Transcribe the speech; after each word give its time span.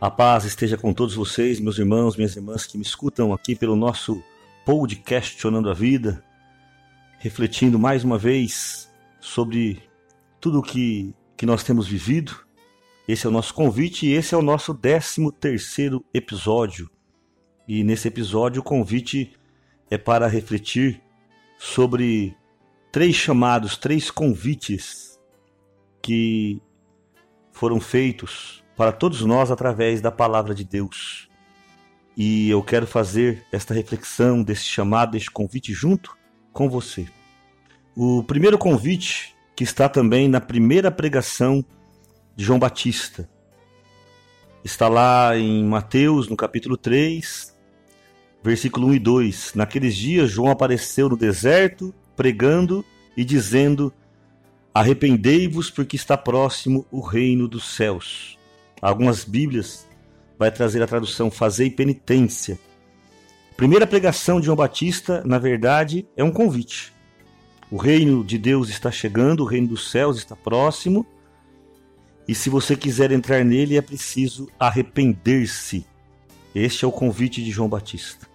A 0.00 0.10
paz 0.10 0.46
esteja 0.46 0.78
com 0.78 0.94
todos 0.94 1.14
vocês, 1.14 1.60
meus 1.60 1.78
irmãos, 1.78 2.16
minhas 2.16 2.34
irmãs 2.34 2.64
que 2.64 2.78
me 2.78 2.82
escutam 2.82 3.34
aqui 3.34 3.54
pelo 3.54 3.76
nosso 3.76 4.24
podcast 4.64 5.32
Questionando 5.32 5.68
a 5.68 5.74
Vida, 5.74 6.24
refletindo 7.18 7.78
mais 7.78 8.02
uma 8.02 8.16
vez 8.16 8.90
sobre 9.20 9.82
tudo 10.40 10.60
o 10.60 10.62
que, 10.62 11.14
que 11.36 11.44
nós 11.44 11.62
temos 11.62 11.86
vivido. 11.86 12.34
Esse 13.06 13.26
é 13.26 13.28
o 13.28 13.32
nosso 13.32 13.52
convite 13.52 14.06
e 14.06 14.12
esse 14.14 14.34
é 14.34 14.38
o 14.38 14.42
nosso 14.42 14.72
13 14.72 15.30
terceiro 15.32 16.02
episódio. 16.14 16.90
E 17.68 17.84
nesse 17.84 18.08
episódio 18.08 18.60
o 18.60 18.64
convite 18.64 19.34
é 19.90 19.98
para 19.98 20.26
refletir 20.28 21.02
sobre 21.58 22.34
três 22.90 23.14
chamados, 23.14 23.76
três 23.76 24.10
convites 24.10 25.20
que 26.00 26.58
foram 27.52 27.78
feitos 27.78 28.59
para 28.80 28.92
todos 28.92 29.20
nós 29.26 29.50
através 29.50 30.00
da 30.00 30.10
palavra 30.10 30.54
de 30.54 30.64
Deus. 30.64 31.28
E 32.16 32.48
eu 32.48 32.62
quero 32.62 32.86
fazer 32.86 33.44
esta 33.52 33.74
reflexão, 33.74 34.42
desse 34.42 34.64
chamado, 34.64 35.12
deste 35.12 35.30
convite 35.30 35.70
junto 35.74 36.16
com 36.50 36.66
você. 36.66 37.06
O 37.94 38.22
primeiro 38.22 38.56
convite, 38.56 39.36
que 39.54 39.64
está 39.64 39.86
também 39.86 40.28
na 40.28 40.40
primeira 40.40 40.90
pregação 40.90 41.62
de 42.34 42.42
João 42.42 42.58
Batista, 42.58 43.28
está 44.64 44.88
lá 44.88 45.36
em 45.36 45.62
Mateus, 45.62 46.26
no 46.26 46.34
capítulo 46.34 46.78
3, 46.78 47.54
versículo 48.42 48.86
1 48.86 48.94
e 48.94 48.98
2. 48.98 49.52
Naqueles 49.56 49.94
dias, 49.94 50.30
João 50.30 50.50
apareceu 50.50 51.06
no 51.10 51.18
deserto, 51.18 51.94
pregando 52.16 52.82
e 53.14 53.26
dizendo: 53.26 53.92
Arrependei-vos, 54.72 55.68
porque 55.68 55.96
está 55.96 56.16
próximo 56.16 56.86
o 56.90 57.02
reino 57.02 57.46
dos 57.46 57.74
céus. 57.76 58.39
Algumas 58.80 59.24
Bíblias 59.24 59.86
vai 60.38 60.50
trazer 60.50 60.82
a 60.82 60.86
tradução 60.86 61.30
fazei 61.30 61.70
penitência. 61.70 62.58
primeira 63.56 63.86
pregação 63.86 64.40
de 64.40 64.46
João 64.46 64.56
Batista, 64.56 65.22
na 65.26 65.38
verdade, 65.38 66.08
é 66.16 66.24
um 66.24 66.30
convite. 66.30 66.92
O 67.70 67.76
reino 67.76 68.24
de 68.24 68.38
Deus 68.38 68.70
está 68.70 68.90
chegando, 68.90 69.40
o 69.40 69.46
reino 69.46 69.68
dos 69.68 69.90
céus 69.90 70.16
está 70.16 70.34
próximo. 70.34 71.06
E 72.26 72.34
se 72.34 72.48
você 72.48 72.74
quiser 72.74 73.12
entrar 73.12 73.44
nele, 73.44 73.76
é 73.76 73.82
preciso 73.82 74.48
arrepender-se. 74.58 75.86
Este 76.54 76.84
é 76.84 76.88
o 76.88 76.92
convite 76.92 77.44
de 77.44 77.50
João 77.50 77.68
Batista. 77.68 78.26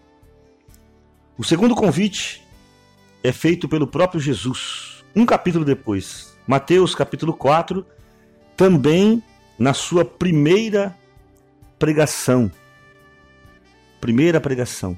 O 1.38 1.44
segundo 1.44 1.75
convite 1.75 2.45
é 3.23 3.31
feito 3.31 3.67
pelo 3.67 3.88
próprio 3.88 4.22
Jesus, 4.22 5.03
um 5.16 5.25
capítulo 5.25 5.66
depois. 5.66 6.38
Mateus 6.48 6.94
capítulo 6.94 7.33
4, 7.33 7.86
também 8.55 9.22
na 9.58 9.73
sua 9.73 10.03
primeira 10.03 10.95
pregação. 11.80 12.52
Primeira 14.00 14.39
pregação. 14.39 14.98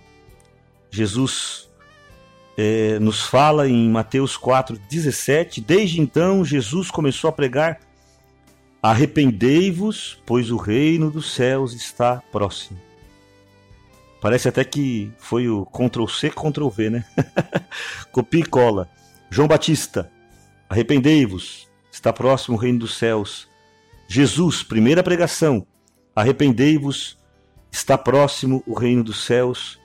Jesus 0.90 1.70
é, 2.58 2.98
nos 3.00 3.22
fala 3.22 3.70
em 3.70 3.90
Mateus 3.90 4.38
4,17: 4.38 5.64
Desde 5.64 6.02
então 6.02 6.44
Jesus 6.44 6.90
começou 6.90 7.30
a 7.30 7.34
pregar: 7.34 7.80
Arrependei-vos, 8.82 10.22
pois 10.26 10.50
o 10.50 10.58
reino 10.58 11.12
dos 11.12 11.34
céus 11.34 11.74
está 11.74 12.22
próximo. 12.32 12.80
Parece 14.20 14.50
até 14.50 14.64
que 14.64 15.12
foi 15.20 15.48
o 15.48 15.66
Ctrl 15.66 16.08
C, 16.08 16.30
Ctrl 16.30 16.70
V, 16.70 16.90
né? 16.90 17.06
Copia 18.12 18.42
e 18.42 18.46
cola. 18.46 18.90
João 19.30 19.48
Batista, 19.48 20.12
arrependei-vos, 20.68 21.68
está 21.92 22.12
próximo 22.12 22.58
o 22.58 22.60
reino 22.60 22.80
dos 22.80 22.98
céus. 22.98 23.48
Jesus, 24.08 24.64
primeira 24.64 25.04
pregação: 25.04 25.68
arrependei-vos, 26.16 27.20
está 27.72 27.98
próximo 27.98 28.64
o 28.66 28.74
reino 28.74 29.04
dos 29.04 29.26
céus. 29.26 29.80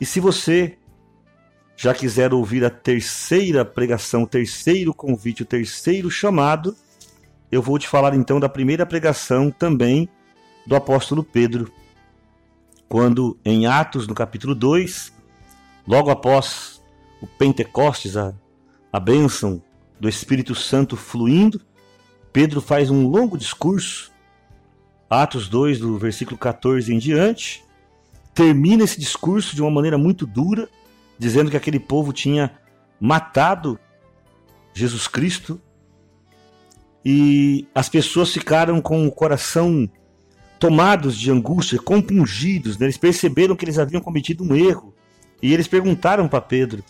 E 0.00 0.06
se 0.06 0.20
você 0.20 0.78
já 1.76 1.92
quiser 1.92 2.32
ouvir 2.32 2.64
a 2.64 2.70
terceira 2.70 3.64
pregação, 3.64 4.22
o 4.22 4.28
terceiro 4.28 4.94
convite, 4.94 5.42
o 5.42 5.46
terceiro 5.46 6.10
chamado, 6.10 6.76
eu 7.50 7.60
vou 7.60 7.78
te 7.78 7.88
falar 7.88 8.14
então 8.14 8.38
da 8.38 8.48
primeira 8.48 8.86
pregação 8.86 9.50
também 9.50 10.08
do 10.66 10.76
apóstolo 10.76 11.24
Pedro. 11.24 11.70
Quando 12.88 13.36
em 13.44 13.66
Atos, 13.66 14.06
no 14.06 14.14
capítulo 14.14 14.54
2, 14.54 15.12
logo 15.86 16.10
após 16.10 16.80
o 17.20 17.26
Pentecostes, 17.26 18.16
a, 18.16 18.32
a 18.92 19.00
bênção 19.00 19.60
do 19.98 20.08
Espírito 20.08 20.54
Santo 20.54 20.96
fluindo, 20.96 21.60
Pedro 22.34 22.60
faz 22.60 22.90
um 22.90 23.06
longo 23.06 23.38
discurso, 23.38 24.10
Atos 25.08 25.48
2, 25.48 25.78
do 25.78 25.96
versículo 25.96 26.36
14 26.36 26.92
em 26.92 26.98
diante, 26.98 27.62
termina 28.34 28.82
esse 28.82 28.98
discurso 28.98 29.54
de 29.54 29.62
uma 29.62 29.70
maneira 29.70 29.96
muito 29.96 30.26
dura, 30.26 30.68
dizendo 31.16 31.48
que 31.48 31.56
aquele 31.56 31.78
povo 31.78 32.12
tinha 32.12 32.50
matado 33.00 33.78
Jesus 34.74 35.06
Cristo 35.06 35.60
e 37.04 37.68
as 37.72 37.88
pessoas 37.88 38.32
ficaram 38.32 38.80
com 38.80 39.06
o 39.06 39.12
coração 39.12 39.88
tomados 40.58 41.16
de 41.16 41.30
angústia, 41.30 41.78
compungidos, 41.78 42.76
né? 42.78 42.86
eles 42.86 42.98
perceberam 42.98 43.54
que 43.54 43.64
eles 43.64 43.78
haviam 43.78 44.02
cometido 44.02 44.42
um 44.42 44.56
erro 44.56 44.92
e 45.40 45.54
eles 45.54 45.68
perguntaram 45.68 46.26
para 46.26 46.40
Pedro 46.40 46.82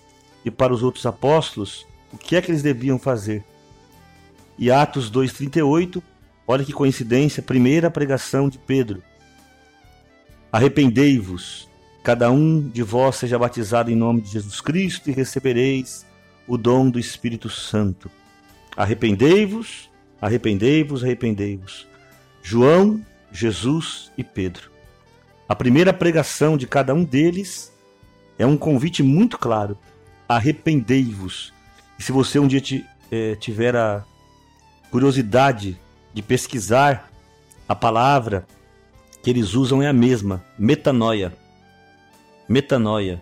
e 0.42 0.50
para 0.50 0.72
os 0.72 0.82
outros 0.82 1.04
apóstolos 1.04 1.86
o 2.10 2.16
que 2.16 2.34
é 2.34 2.40
que 2.40 2.50
eles 2.50 2.62
deviam 2.62 2.98
fazer. 2.98 3.44
E 4.58 4.70
Atos 4.70 5.10
2,38, 5.10 6.02
olha 6.46 6.64
que 6.64 6.72
coincidência, 6.72 7.42
primeira 7.42 7.90
pregação 7.90 8.48
de 8.48 8.58
Pedro. 8.58 9.02
Arrependei-vos, 10.52 11.68
cada 12.02 12.30
um 12.30 12.60
de 12.60 12.82
vós 12.82 13.16
seja 13.16 13.38
batizado 13.38 13.90
em 13.90 13.96
nome 13.96 14.20
de 14.20 14.30
Jesus 14.30 14.60
Cristo 14.60 15.10
e 15.10 15.12
recebereis 15.12 16.06
o 16.46 16.56
dom 16.56 16.88
do 16.88 16.98
Espírito 16.98 17.50
Santo. 17.50 18.10
Arrependei-vos, 18.76 19.90
arrependei-vos, 20.20 21.02
arrependei-vos. 21.02 21.86
João, 22.42 23.04
Jesus 23.32 24.12
e 24.16 24.22
Pedro. 24.22 24.70
A 25.48 25.54
primeira 25.54 25.92
pregação 25.92 26.56
de 26.56 26.66
cada 26.66 26.94
um 26.94 27.04
deles 27.04 27.72
é 28.38 28.46
um 28.46 28.56
convite 28.56 29.02
muito 29.02 29.38
claro: 29.38 29.76
arrependei-vos. 30.28 31.52
E 31.98 32.02
se 32.02 32.12
você 32.12 32.38
um 32.38 32.46
dia 32.46 32.60
te, 32.60 32.84
é, 33.10 33.34
tiver 33.36 33.74
a 33.76 34.04
curiosidade 34.94 35.76
de 36.12 36.22
pesquisar 36.22 37.10
a 37.68 37.74
palavra 37.74 38.46
que 39.24 39.28
eles 39.28 39.54
usam 39.54 39.82
é 39.82 39.88
a 39.88 39.92
mesma, 39.92 40.44
metanoia. 40.56 41.32
Metanoia. 42.48 43.20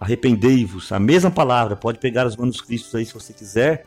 Arrependei-vos, 0.00 0.90
a 0.90 0.98
mesma 0.98 1.30
palavra, 1.30 1.76
pode 1.76 2.00
pegar 2.00 2.26
os 2.26 2.36
manuscritos 2.36 2.92
aí 2.96 3.06
se 3.06 3.14
você 3.14 3.32
quiser, 3.32 3.86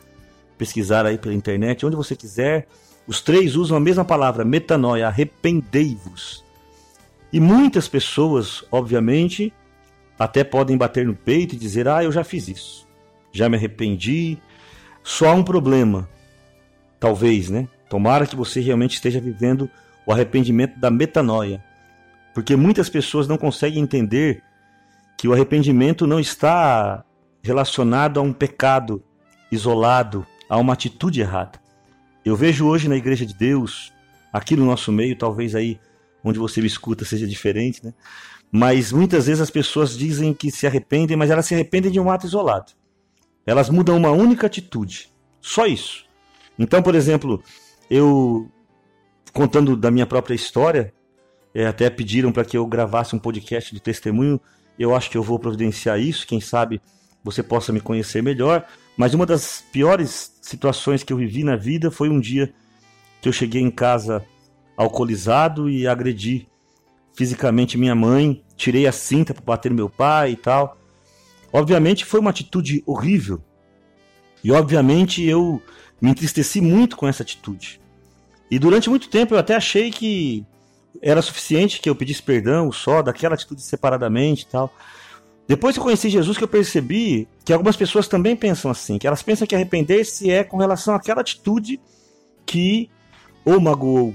pesquisar 0.57 1.06
aí 1.06 1.18
pela 1.18 1.35
internet, 1.35 1.85
onde 1.85 1.97
você 1.97 2.16
quiser. 2.16 2.66
Os 3.06 3.19
três 3.19 3.57
usam 3.57 3.75
a 3.75 3.81
mesma 3.81 4.06
palavra, 4.06 4.46
metanoia, 4.46 5.07
arrependei-vos. 5.07 6.46
E 7.34 7.41
muitas 7.41 7.90
pessoas, 7.90 8.63
obviamente, 8.72 9.52
até 10.18 10.46
podem 10.46 10.78
bater 10.78 11.06
no 11.06 11.13
peito 11.13 11.56
e 11.56 11.59
dizer: 11.59 11.90
"Ah, 11.90 12.06
eu 12.06 12.12
já 12.13 12.23
fiz 12.23 12.47
isso. 12.47 12.88
Já 13.34 13.50
me 13.50 13.57
arrependi". 13.57 14.38
Só 15.03 15.28
há 15.28 15.34
um 15.34 15.44
problema 15.44 16.07
talvez, 17.03 17.50
né? 17.50 17.68
Tomara 17.90 18.25
que 18.25 18.34
você 18.34 18.62
realmente 18.62 18.94
esteja 18.94 19.19
vivendo 19.19 19.69
o 20.06 20.14
arrependimento 20.14 20.80
da 20.80 20.90
metanoia. 20.90 21.62
Porque 22.34 22.56
muitas 22.56 22.88
pessoas 22.88 23.28
não 23.28 23.38
conseguem 23.38 23.84
entender 23.84 24.41
que 25.18 25.28
o 25.28 25.34
arrependimento 25.34 26.08
não 26.08 26.18
está 26.18 27.03
relacionado 27.44 28.22
a 28.22 28.24
um 28.24 28.31
pecado 28.31 29.03
isolado, 29.52 30.25
a 30.47 30.58
uma 30.58 30.72
atitude 30.72 31.19
errada. 31.19 31.59
Eu 32.24 32.38
vejo 32.38 32.66
hoje 32.66 32.88
na 32.88 32.96
igreja 32.96 33.25
de 33.25 33.34
Deus, 33.34 33.91
aqui 34.32 34.55
no 34.55 34.66
nosso 34.66 34.90
meio, 34.90 35.17
talvez 35.17 35.55
aí 35.55 35.78
onde 36.23 36.40
você 36.40 36.61
me 36.61 36.67
escuta 36.67 37.03
seja 37.03 37.28
diferente, 37.28 37.84
né? 37.85 37.94
Mas 38.50 38.94
muitas 38.94 39.26
vezes 39.26 39.41
as 39.41 39.50
pessoas 39.50 39.97
dizem 39.97 40.34
que 40.34 40.50
se 40.50 40.66
arrependem, 40.66 41.17
mas 41.17 41.29
elas 41.29 41.46
se 41.46 41.53
arrependem 41.53 41.91
de 41.91 42.00
um 42.00 42.09
ato 42.09 42.26
isolado. 42.26 42.72
Elas 43.46 43.70
mudam 43.70 43.97
uma 43.97 44.11
única 44.11 44.47
atitude. 44.47 45.11
Só 45.41 45.66
isso. 45.66 46.13
Então, 46.58 46.82
por 46.82 46.96
exemplo, 46.96 47.44
eu 47.90 48.50
contando 49.34 49.76
da 49.76 49.90
minha 49.90 50.05
própria 50.05 50.35
história, 50.35 50.94
é, 51.53 51.66
até 51.66 51.90
pediram 51.90 52.32
para 52.32 52.46
que 52.46 52.58
eu 52.58 52.66
gravasse 52.66 53.16
um 53.16 53.20
podcast 53.20 53.73
de 53.73 53.82
testemunho. 53.82 54.40
Eu 54.78 54.96
acho 54.96 55.09
que 55.09 55.17
eu 55.17 55.23
vou 55.23 55.40
providenciar 55.40 56.00
isso, 56.00 56.28
quem 56.28 56.40
sabe 56.40 56.82
você 57.23 57.41
possa 57.41 57.72
me 57.72 57.79
conhecer 57.79 58.22
melhor. 58.22 58.66
Mas 58.97 59.14
uma 59.14 59.26
das 59.26 59.64
piores 59.72 60.38
situações 60.41 61.03
que 61.03 61.11
eu 61.11 61.17
vivi 61.17 61.44
na 61.44 61.55
vida 61.55 61.90
foi 61.90 62.09
um 62.09 62.20
dia 62.20 62.53
que 63.22 63.29
eu 63.29 63.34
cheguei 63.34 63.61
em 63.61 63.72
casa 63.72 64.23
alcoolizado 64.76 65.70
e 65.70 65.88
agredi 65.88 66.47
fisicamente 67.16 67.78
minha 67.78 67.96
mãe, 67.96 68.44
tirei 68.55 68.88
a 68.88 68.91
cinta 68.91 69.34
para 69.34 69.44
bater 69.44 69.70
no 69.70 69.76
meu 69.76 69.90
pai 69.90 70.32
e 70.32 70.35
tal. 70.35 70.78
Obviamente 71.52 72.05
foi 72.05 72.20
uma 72.20 72.32
atitude 72.32 72.84
horrível. 72.85 73.41
E 74.44 74.52
obviamente 74.52 75.23
eu 75.23 75.61
me 76.03 76.11
entristeci 76.11 76.59
muito 76.59 76.97
com 76.97 77.08
essa 77.08 77.23
atitude. 77.23 77.79
E 78.52 78.59
durante 78.59 78.90
muito 78.90 79.08
tempo 79.08 79.34
eu 79.34 79.40
até 79.40 79.55
achei 79.55 79.90
que 79.90 80.46
era 81.02 81.22
suficiente 81.22 81.79
que 81.79 81.90
eu 81.90 81.96
pedisse 81.96 82.22
perdão 82.22 82.73
só 82.73 83.02
daquela 83.02 83.35
atitude 83.35 83.61
separadamente 83.61 84.44
e 84.44 84.47
tal. 84.47 84.70
Depois 85.47 85.73
que 85.73 85.79
eu 85.79 85.84
conheci 85.84 86.09
Jesus, 86.09 86.38
que 86.38 86.44
eu 86.44 86.47
percebi 86.47 87.26
que 87.46 87.53
algumas 87.53 87.78
pessoas 87.78 88.09
também 88.09 88.35
pensam 88.35 88.70
assim, 88.70 88.97
que 88.97 89.08
elas 89.08 89.23
pensam 89.23 89.47
que 89.47 89.55
arrepender-se 89.55 90.29
é 90.29 90.44
com 90.44 90.58
relação 90.58 90.94
àquela 90.94 91.22
atitude 91.22 91.79
que 92.46 92.90
ou 93.46 93.61
magoou 93.61 94.14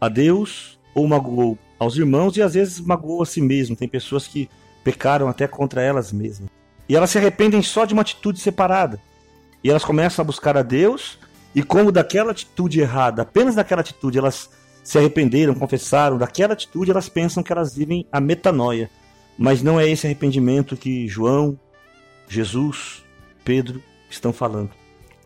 a 0.00 0.08
Deus, 0.08 0.78
ou 0.94 1.08
magoou 1.08 1.58
aos 1.80 1.96
irmãos, 1.96 2.36
e 2.36 2.42
às 2.42 2.54
vezes 2.54 2.78
magoou 2.78 3.22
a 3.22 3.26
si 3.26 3.40
mesmo. 3.40 3.74
Tem 3.74 3.88
pessoas 3.88 4.28
que 4.28 4.48
pecaram 4.84 5.26
até 5.26 5.48
contra 5.48 5.82
elas 5.82 6.12
mesmas. 6.12 6.48
E 6.88 6.94
elas 6.94 7.10
se 7.10 7.18
arrependem 7.18 7.60
só 7.60 7.84
de 7.84 7.92
uma 7.92 8.02
atitude 8.02 8.38
separada. 8.38 9.00
E 9.64 9.70
elas 9.70 9.84
começam 9.84 10.22
a 10.22 10.26
buscar 10.26 10.56
a 10.56 10.62
Deus, 10.62 11.18
e 11.54 11.62
como 11.62 11.92
daquela 11.92 12.32
atitude 12.32 12.80
errada, 12.80 13.22
apenas 13.22 13.54
daquela 13.54 13.80
atitude, 13.80 14.18
elas 14.18 14.50
se 14.82 14.98
arrependeram, 14.98 15.54
confessaram, 15.54 16.18
daquela 16.18 16.52
atitude 16.52 16.90
elas 16.90 17.08
pensam 17.08 17.42
que 17.42 17.52
elas 17.52 17.74
vivem 17.74 18.06
a 18.10 18.20
metanoia. 18.20 18.90
Mas 19.38 19.62
não 19.62 19.80
é 19.80 19.88
esse 19.88 20.06
arrependimento 20.06 20.76
que 20.76 21.08
João, 21.08 21.58
Jesus, 22.28 23.02
Pedro 23.44 23.82
estão 24.10 24.32
falando. 24.32 24.70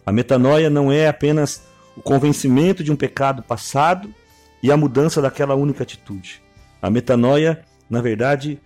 A 0.07 0.13
metanoia 0.13 0.71
não 0.71 0.93
é 0.93 1.09
apenas 1.09 1.63
o 1.97 2.01
convencimento 2.01 2.85
de 2.85 2.93
um 2.93 2.97
pecado 2.97 3.43
passado 3.43 4.15
e 4.63 4.71
a 4.71 4.77
mudança 4.77 5.21
daquela 5.21 5.55
única 5.55 5.83
atitude. 5.83 6.43
A 6.81 6.89
metanoia, 6.89 7.65
na 7.91 8.01
verdade, 8.01 8.61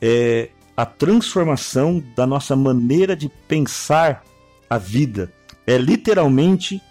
é 0.00 0.50
a 0.76 0.84
transformação 0.84 2.02
da 2.14 2.26
nossa 2.26 2.54
maneira 2.54 3.16
de 3.16 3.28
pensar 3.48 4.22
a 4.68 4.78
vida. 4.78 5.32
É 5.66 5.78
literalmente 5.78 6.82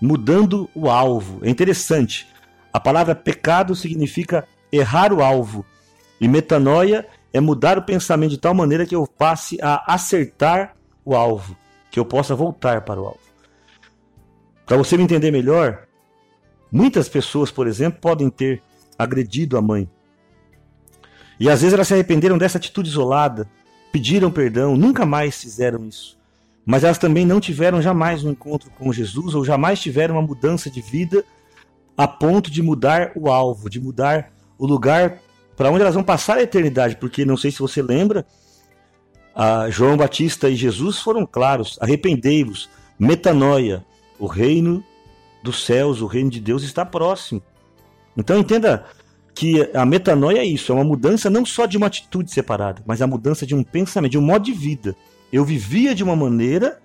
mudando 0.00 0.68
o 0.74 0.88
alvo. 0.88 1.44
É 1.44 1.50
interessante. 1.50 2.26
A 2.72 2.80
palavra 2.80 3.14
pecado 3.14 3.74
significa 3.74 4.46
errar 4.70 5.12
o 5.12 5.22
alvo. 5.22 5.64
E 6.20 6.28
metanoia 6.28 7.06
é 7.32 7.40
mudar 7.40 7.78
o 7.78 7.82
pensamento 7.82 8.30
de 8.30 8.38
tal 8.38 8.54
maneira 8.54 8.86
que 8.86 8.94
eu 8.94 9.06
passe 9.06 9.58
a 9.62 9.94
acertar 9.94 10.74
o 11.04 11.14
alvo, 11.14 11.56
que 11.90 11.98
eu 11.98 12.04
possa 12.04 12.34
voltar 12.34 12.82
para 12.82 13.00
o 13.00 13.06
alvo. 13.06 13.20
Para 14.66 14.76
você 14.76 14.96
me 14.96 15.02
entender 15.02 15.30
melhor, 15.30 15.86
muitas 16.70 17.08
pessoas, 17.08 17.50
por 17.50 17.66
exemplo, 17.66 18.00
podem 18.00 18.28
ter 18.28 18.62
agredido 18.98 19.56
a 19.56 19.62
mãe. 19.62 19.88
E 21.40 21.48
às 21.48 21.60
vezes 21.60 21.72
elas 21.72 21.88
se 21.88 21.94
arrependeram 21.94 22.36
dessa 22.36 22.58
atitude 22.58 22.90
isolada, 22.90 23.48
pediram 23.92 24.30
perdão, 24.30 24.76
nunca 24.76 25.06
mais 25.06 25.40
fizeram 25.40 25.86
isso. 25.86 26.17
Mas 26.70 26.84
elas 26.84 26.98
também 26.98 27.24
não 27.24 27.40
tiveram 27.40 27.80
jamais 27.80 28.22
um 28.22 28.30
encontro 28.30 28.70
com 28.72 28.92
Jesus 28.92 29.34
ou 29.34 29.42
jamais 29.42 29.80
tiveram 29.80 30.16
uma 30.16 30.22
mudança 30.22 30.70
de 30.70 30.82
vida 30.82 31.24
a 31.96 32.06
ponto 32.06 32.50
de 32.50 32.60
mudar 32.60 33.10
o 33.16 33.30
alvo, 33.30 33.70
de 33.70 33.80
mudar 33.80 34.30
o 34.58 34.66
lugar 34.66 35.18
para 35.56 35.70
onde 35.70 35.80
elas 35.80 35.94
vão 35.94 36.04
passar 36.04 36.36
a 36.36 36.42
eternidade, 36.42 36.96
porque 36.96 37.24
não 37.24 37.38
sei 37.38 37.50
se 37.50 37.58
você 37.58 37.80
lembra, 37.80 38.26
João 39.70 39.96
Batista 39.96 40.50
e 40.50 40.54
Jesus 40.54 40.98
foram 40.98 41.24
claros: 41.24 41.78
arrependei-vos, 41.80 42.68
metanoia, 42.98 43.82
o 44.18 44.26
reino 44.26 44.84
dos 45.42 45.64
céus, 45.64 46.02
o 46.02 46.06
reino 46.06 46.28
de 46.28 46.38
Deus 46.38 46.62
está 46.62 46.84
próximo. 46.84 47.40
Então 48.14 48.38
entenda 48.38 48.84
que 49.34 49.70
a 49.72 49.86
metanoia 49.86 50.40
é 50.40 50.44
isso, 50.44 50.70
é 50.70 50.74
uma 50.74 50.84
mudança 50.84 51.30
não 51.30 51.46
só 51.46 51.64
de 51.64 51.78
uma 51.78 51.86
atitude 51.86 52.30
separada, 52.30 52.82
mas 52.84 53.00
a 53.00 53.06
mudança 53.06 53.46
de 53.46 53.54
um 53.54 53.64
pensamento, 53.64 54.12
de 54.12 54.18
um 54.18 54.22
modo 54.22 54.44
de 54.44 54.52
vida. 54.52 54.94
Eu 55.32 55.44
vivia 55.44 55.94
de 55.94 56.02
uma 56.02 56.16
maneira 56.16 56.80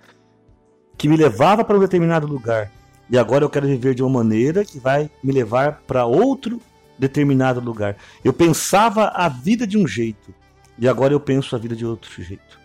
que 0.96 1.08
me 1.08 1.16
levava 1.16 1.64
para 1.64 1.76
um 1.76 1.80
determinado 1.80 2.26
lugar. 2.26 2.70
E 3.10 3.18
agora 3.18 3.44
eu 3.44 3.50
quero 3.50 3.66
viver 3.66 3.94
de 3.94 4.02
uma 4.02 4.10
maneira 4.22 4.64
que 4.64 4.78
vai 4.78 5.10
me 5.22 5.32
levar 5.32 5.82
para 5.86 6.06
outro 6.06 6.60
determinado 6.98 7.60
lugar. 7.60 7.96
Eu 8.24 8.32
pensava 8.32 9.08
a 9.08 9.28
vida 9.28 9.66
de 9.66 9.76
um 9.76 9.86
jeito 9.86 10.34
e 10.78 10.88
agora 10.88 11.12
eu 11.12 11.20
penso 11.20 11.54
a 11.54 11.58
vida 11.58 11.76
de 11.76 11.84
outro 11.84 12.10
jeito. 12.22 12.58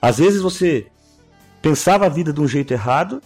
Às 0.00 0.18
vezes 0.18 0.40
você 0.40 0.86
pensava 1.60 2.06
a 2.06 2.08
vida 2.08 2.32
de 2.32 2.40
um 2.40 2.46
jeito 2.46 2.72
errado, 2.72 3.20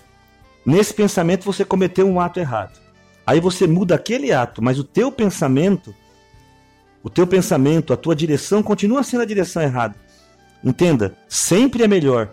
nesse 0.64 0.94
pensamento 0.94 1.44
você 1.44 1.64
cometeu 1.64 2.06
um 2.08 2.20
ato 2.20 2.40
errado. 2.40 2.80
Aí 3.26 3.40
você 3.40 3.66
muda 3.66 3.94
aquele 3.94 4.32
ato, 4.32 4.62
mas 4.62 4.78
o 4.78 4.84
teu 4.84 5.12
pensamento, 5.12 5.94
o 7.02 7.10
teu 7.10 7.26
pensamento, 7.26 7.92
a 7.92 7.96
tua 7.96 8.16
direção 8.16 8.62
continua 8.62 9.02
sendo 9.02 9.22
a 9.22 9.26
direção 9.26 9.62
errada. 9.62 9.94
Entenda, 10.64 11.16
sempre 11.28 11.82
é 11.82 11.88
melhor, 11.88 12.30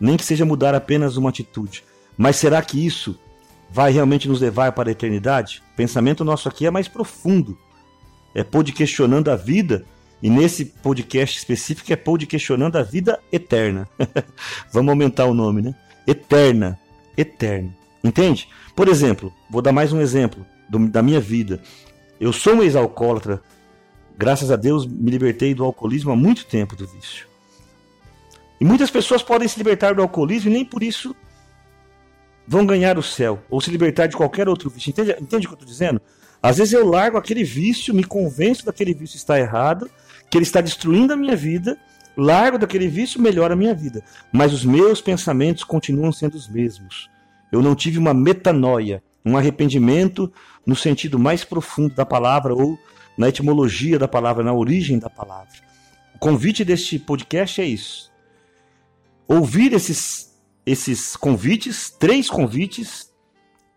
nem 0.00 0.16
que 0.16 0.24
seja 0.24 0.44
mudar 0.44 0.74
apenas 0.74 1.16
uma 1.16 1.30
atitude. 1.30 1.84
Mas 2.16 2.36
será 2.36 2.60
que 2.62 2.84
isso 2.84 3.18
vai 3.70 3.92
realmente 3.92 4.28
nos 4.28 4.40
levar 4.40 4.72
para 4.72 4.90
a 4.90 4.92
eternidade? 4.92 5.62
O 5.72 5.76
pensamento 5.76 6.24
nosso 6.24 6.48
aqui 6.48 6.66
é 6.66 6.70
mais 6.70 6.88
profundo. 6.88 7.56
É 8.34 8.42
pod 8.42 8.72
questionando 8.72 9.30
a 9.30 9.36
vida, 9.36 9.84
e 10.22 10.28
nesse 10.28 10.64
podcast 10.64 11.38
específico 11.38 11.92
é 11.92 11.96
pod 11.96 12.26
questionando 12.26 12.76
a 12.76 12.82
vida 12.82 13.20
eterna. 13.30 13.88
Vamos 14.72 14.90
aumentar 14.90 15.26
o 15.26 15.34
nome, 15.34 15.62
né? 15.62 15.74
Eterna. 16.06 16.78
Eterna. 17.16 17.76
Entende? 18.02 18.48
Por 18.74 18.88
exemplo, 18.88 19.32
vou 19.48 19.62
dar 19.62 19.72
mais 19.72 19.92
um 19.92 20.00
exemplo 20.00 20.44
do, 20.68 20.88
da 20.88 21.02
minha 21.02 21.20
vida. 21.20 21.60
Eu 22.20 22.32
sou 22.32 22.54
um 22.54 22.62
ex-alcoólatra. 22.62 23.40
Graças 24.16 24.50
a 24.50 24.56
Deus 24.56 24.84
me 24.84 25.10
libertei 25.10 25.54
do 25.54 25.64
alcoolismo 25.64 26.10
há 26.10 26.16
muito 26.16 26.46
tempo 26.46 26.74
do 26.74 26.86
vício. 26.86 27.27
E 28.60 28.64
muitas 28.64 28.90
pessoas 28.90 29.22
podem 29.22 29.46
se 29.46 29.58
libertar 29.58 29.94
do 29.94 30.02
alcoolismo 30.02 30.50
e 30.50 30.52
nem 30.52 30.64
por 30.64 30.82
isso 30.82 31.14
vão 32.46 32.64
ganhar 32.64 32.98
o 32.98 33.02
céu, 33.02 33.42
ou 33.50 33.60
se 33.60 33.70
libertar 33.70 34.06
de 34.06 34.16
qualquer 34.16 34.48
outro 34.48 34.70
vício. 34.70 34.90
Entende, 34.90 35.16
entende 35.20 35.46
o 35.46 35.50
que 35.50 35.54
eu 35.54 35.58
estou 35.58 35.68
dizendo? 35.68 36.00
Às 36.42 36.56
vezes 36.58 36.72
eu 36.72 36.86
largo 36.86 37.18
aquele 37.18 37.44
vício, 37.44 37.94
me 37.94 38.04
convenço 38.04 38.64
daquele 38.64 38.94
vício 38.94 39.16
está 39.16 39.38
errado, 39.38 39.90
que 40.30 40.38
ele 40.38 40.44
está 40.44 40.60
destruindo 40.60 41.12
a 41.12 41.16
minha 41.16 41.36
vida, 41.36 41.76
largo 42.16 42.58
daquele 42.58 42.88
vício, 42.88 43.20
melhora 43.20 43.54
a 43.54 43.56
minha 43.56 43.74
vida. 43.74 44.02
Mas 44.32 44.52
os 44.52 44.64
meus 44.64 45.00
pensamentos 45.00 45.62
continuam 45.62 46.10
sendo 46.10 46.36
os 46.36 46.48
mesmos. 46.48 47.10
Eu 47.52 47.60
não 47.60 47.74
tive 47.74 47.98
uma 47.98 48.14
metanoia, 48.14 49.02
um 49.24 49.36
arrependimento 49.36 50.32
no 50.64 50.76
sentido 50.76 51.18
mais 51.18 51.44
profundo 51.44 51.94
da 51.94 52.06
palavra 52.06 52.54
ou 52.54 52.78
na 53.16 53.28
etimologia 53.28 53.98
da 53.98 54.08
palavra, 54.08 54.44
na 54.44 54.54
origem 54.54 54.98
da 54.98 55.10
palavra. 55.10 55.54
O 56.14 56.18
convite 56.18 56.64
deste 56.64 56.98
podcast 56.98 57.60
é 57.60 57.64
isso. 57.64 58.10
Ouvir 59.28 59.72
esses 59.72 60.28
esses 60.64 61.16
convites, 61.16 61.90
três 61.90 62.28
convites, 62.28 63.10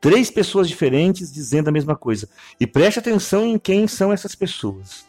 três 0.01 0.30
pessoas 0.30 0.68
diferentes 0.68 1.31
dizendo 1.31 1.69
a 1.69 1.71
mesma 1.71 1.95
coisa. 1.95 2.27
E 2.59 2.68
preste 2.68 3.00
atenção 3.00 3.48
em 3.48 3.57
quem 3.57 3.87
são 3.87 4.11
essas 4.11 4.35
pessoas. 4.35 5.06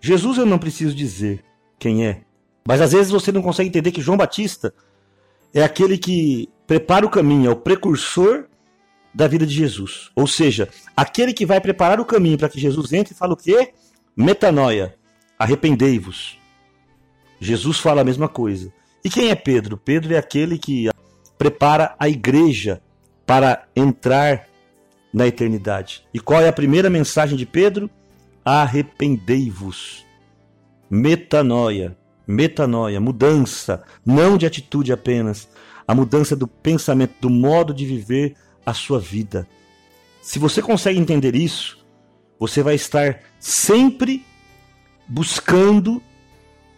Jesus 0.00 0.38
eu 0.38 0.46
não 0.46 0.58
preciso 0.58 0.94
dizer 0.94 1.44
quem 1.78 2.06
é, 2.06 2.22
mas 2.66 2.80
às 2.80 2.92
vezes 2.92 3.10
você 3.12 3.30
não 3.30 3.42
consegue 3.42 3.68
entender 3.68 3.92
que 3.92 4.00
João 4.00 4.16
Batista 4.16 4.72
é 5.52 5.62
aquele 5.62 5.98
que 5.98 6.48
prepara 6.66 7.04
o 7.04 7.10
caminho, 7.10 7.48
é 7.48 7.52
o 7.52 7.56
precursor 7.56 8.46
da 9.14 9.28
vida 9.28 9.46
de 9.46 9.54
Jesus. 9.54 10.10
Ou 10.14 10.26
seja, 10.26 10.68
aquele 10.96 11.32
que 11.32 11.46
vai 11.46 11.60
preparar 11.60 12.00
o 12.00 12.04
caminho 12.04 12.38
para 12.38 12.48
que 12.48 12.60
Jesus 12.60 12.92
entre 12.92 13.14
e 13.14 13.16
fala 13.16 13.34
o 13.34 13.36
quê? 13.36 13.72
Metanoia, 14.16 14.96
arrependei-vos. 15.38 16.38
Jesus 17.40 17.78
fala 17.78 18.00
a 18.00 18.04
mesma 18.04 18.28
coisa. 18.28 18.72
E 19.06 19.08
quem 19.08 19.30
é 19.30 19.36
Pedro? 19.36 19.76
Pedro 19.76 20.12
é 20.14 20.18
aquele 20.18 20.58
que 20.58 20.90
prepara 21.38 21.94
a 21.96 22.08
igreja 22.08 22.82
para 23.24 23.68
entrar 23.76 24.48
na 25.14 25.28
eternidade. 25.28 26.04
E 26.12 26.18
qual 26.18 26.42
é 26.42 26.48
a 26.48 26.52
primeira 26.52 26.90
mensagem 26.90 27.38
de 27.38 27.46
Pedro? 27.46 27.88
Arrependei-vos. 28.44 30.04
Metanoia, 30.90 31.96
metanoia, 32.26 33.00
mudança, 33.00 33.84
não 34.04 34.36
de 34.36 34.44
atitude 34.44 34.92
apenas, 34.92 35.48
a 35.86 35.94
mudança 35.94 36.34
do 36.34 36.48
pensamento, 36.48 37.14
do 37.20 37.30
modo 37.30 37.72
de 37.72 37.86
viver 37.86 38.34
a 38.66 38.74
sua 38.74 38.98
vida. 38.98 39.46
Se 40.20 40.40
você 40.40 40.60
consegue 40.60 40.98
entender 40.98 41.36
isso, 41.36 41.78
você 42.40 42.60
vai 42.60 42.74
estar 42.74 43.20
sempre 43.38 44.26
buscando 45.06 46.02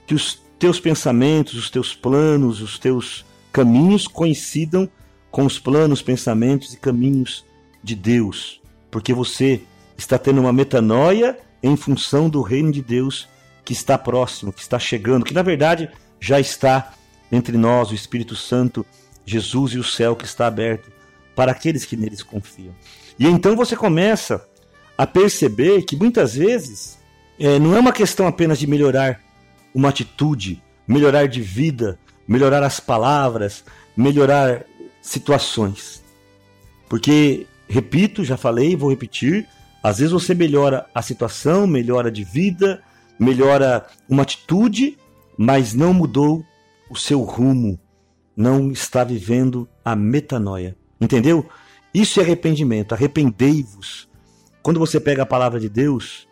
que 0.06 0.14
os 0.14 0.46
teus 0.58 0.80
pensamentos, 0.80 1.54
os 1.54 1.70
teus 1.70 1.94
planos, 1.94 2.60
os 2.60 2.78
teus 2.78 3.24
caminhos 3.52 4.06
coincidam 4.06 4.88
com 5.30 5.44
os 5.44 5.58
planos, 5.58 6.02
pensamentos 6.02 6.74
e 6.74 6.76
caminhos 6.76 7.44
de 7.82 7.94
Deus, 7.94 8.60
porque 8.90 9.12
você 9.12 9.62
está 9.96 10.18
tendo 10.18 10.40
uma 10.40 10.52
metanoia 10.52 11.38
em 11.62 11.76
função 11.76 12.28
do 12.28 12.42
reino 12.42 12.72
de 12.72 12.82
Deus 12.82 13.28
que 13.64 13.72
está 13.72 13.98
próximo, 13.98 14.52
que 14.52 14.60
está 14.60 14.78
chegando, 14.78 15.24
que 15.24 15.34
na 15.34 15.42
verdade 15.42 15.90
já 16.20 16.40
está 16.40 16.94
entre 17.30 17.56
nós, 17.56 17.90
o 17.90 17.94
Espírito 17.94 18.34
Santo, 18.34 18.84
Jesus 19.24 19.72
e 19.72 19.78
o 19.78 19.84
céu 19.84 20.16
que 20.16 20.24
está 20.24 20.46
aberto 20.46 20.90
para 21.36 21.52
aqueles 21.52 21.84
que 21.84 21.96
neles 21.96 22.22
confiam. 22.22 22.74
E 23.18 23.26
então 23.26 23.54
você 23.54 23.76
começa 23.76 24.46
a 24.96 25.06
perceber 25.06 25.82
que 25.82 25.96
muitas 25.96 26.34
vezes 26.34 26.98
é, 27.38 27.58
não 27.58 27.76
é 27.76 27.80
uma 27.80 27.92
questão 27.92 28.26
apenas 28.26 28.58
de 28.58 28.66
melhorar 28.66 29.20
uma 29.74 29.88
atitude, 29.88 30.62
melhorar 30.86 31.26
de 31.26 31.40
vida, 31.40 31.98
melhorar 32.26 32.62
as 32.62 32.80
palavras, 32.80 33.64
melhorar 33.96 34.64
situações. 35.00 36.02
Porque, 36.88 37.46
repito, 37.68 38.24
já 38.24 38.36
falei, 38.36 38.76
vou 38.76 38.90
repetir, 38.90 39.46
Às 39.82 39.98
vezes 39.98 40.12
você 40.12 40.34
melhora 40.34 40.86
a 40.94 41.00
situação, 41.00 41.66
melhora 41.66 42.10
de 42.10 42.22
vida, 42.22 42.82
melhora 43.18 43.86
uma 44.06 44.22
atitude, 44.22 44.98
mas 45.34 45.72
não 45.72 45.94
mudou 45.94 46.44
o 46.90 46.96
seu 46.96 47.22
rumo, 47.22 47.80
não 48.36 48.70
está 48.70 49.02
vivendo 49.02 49.66
a 49.82 49.96
metanoia. 49.96 50.76
Entendeu? 51.00 51.48
Isso 51.94 52.20
é 52.20 52.22
arrependimento. 52.22 52.92
Arrependei-vos. 52.92 54.06
Quando 54.62 54.78
você 54.78 55.00
pega 55.00 55.22
a 55.22 55.26
palavra 55.26 55.58
de 55.58 55.70
Deus, 55.70 56.27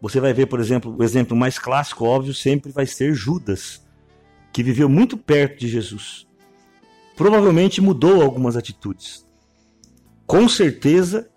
você 0.00 0.20
vai 0.20 0.32
ver, 0.32 0.46
por 0.46 0.60
exemplo, 0.60 0.94
o 0.96 1.02
exemplo 1.02 1.36
mais 1.36 1.58
clássico, 1.58 2.04
óbvio, 2.04 2.32
sempre 2.32 2.70
vai 2.70 2.86
ser 2.86 3.14
Judas, 3.14 3.84
que 4.52 4.62
viveu 4.62 4.88
muito 4.88 5.16
perto 5.16 5.58
de 5.60 5.68
Jesus. 5.68 6.26
Provavelmente 7.16 7.80
mudou 7.80 8.22
algumas 8.22 8.56
atitudes. 8.56 9.26
Com 10.26 10.48
certeza 10.48 11.28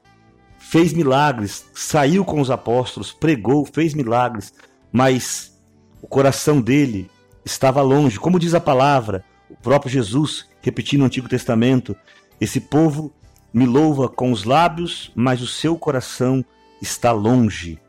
fez 0.60 0.94
milagres, 0.94 1.65
saiu 1.74 2.24
com 2.24 2.39
os 2.39 2.51
apóstolos, 2.51 3.12
pregou, 3.12 3.65
fez 3.65 3.94
milagres, 3.94 4.53
mas 4.91 5.60
o 6.01 6.08
coração 6.08 6.62
dele 6.62 7.10
estava 7.44 7.82
longe. 7.82 8.20
Como 8.20 8.39
diz 8.39 8.53
a 8.53 8.60
palavra, 8.60 9.24
o 9.50 9.56
próprio 9.56 9.91
Jesus, 9.91 10.48
repetindo 10.62 11.01
o 11.01 11.06
Antigo 11.06 11.27
Testamento, 11.27 11.96
esse 12.39 12.62
povo 12.62 13.12
me 13.53 13.65
louva 13.65 14.08
com 14.08 14.32
os 14.32 14.44
lábios, 14.44 15.12
mas 15.15 15.41
o 15.41 15.48
seu 15.48 15.77
coração 15.77 16.46
está 16.82 17.12
longe. 17.12 17.80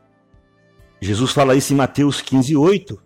Jesus 1.03 1.31
fala 1.31 1.55
isso 1.55 1.73
em 1.73 1.75
Mateus 1.75 2.21
15, 2.21 2.55
8, 2.55 2.99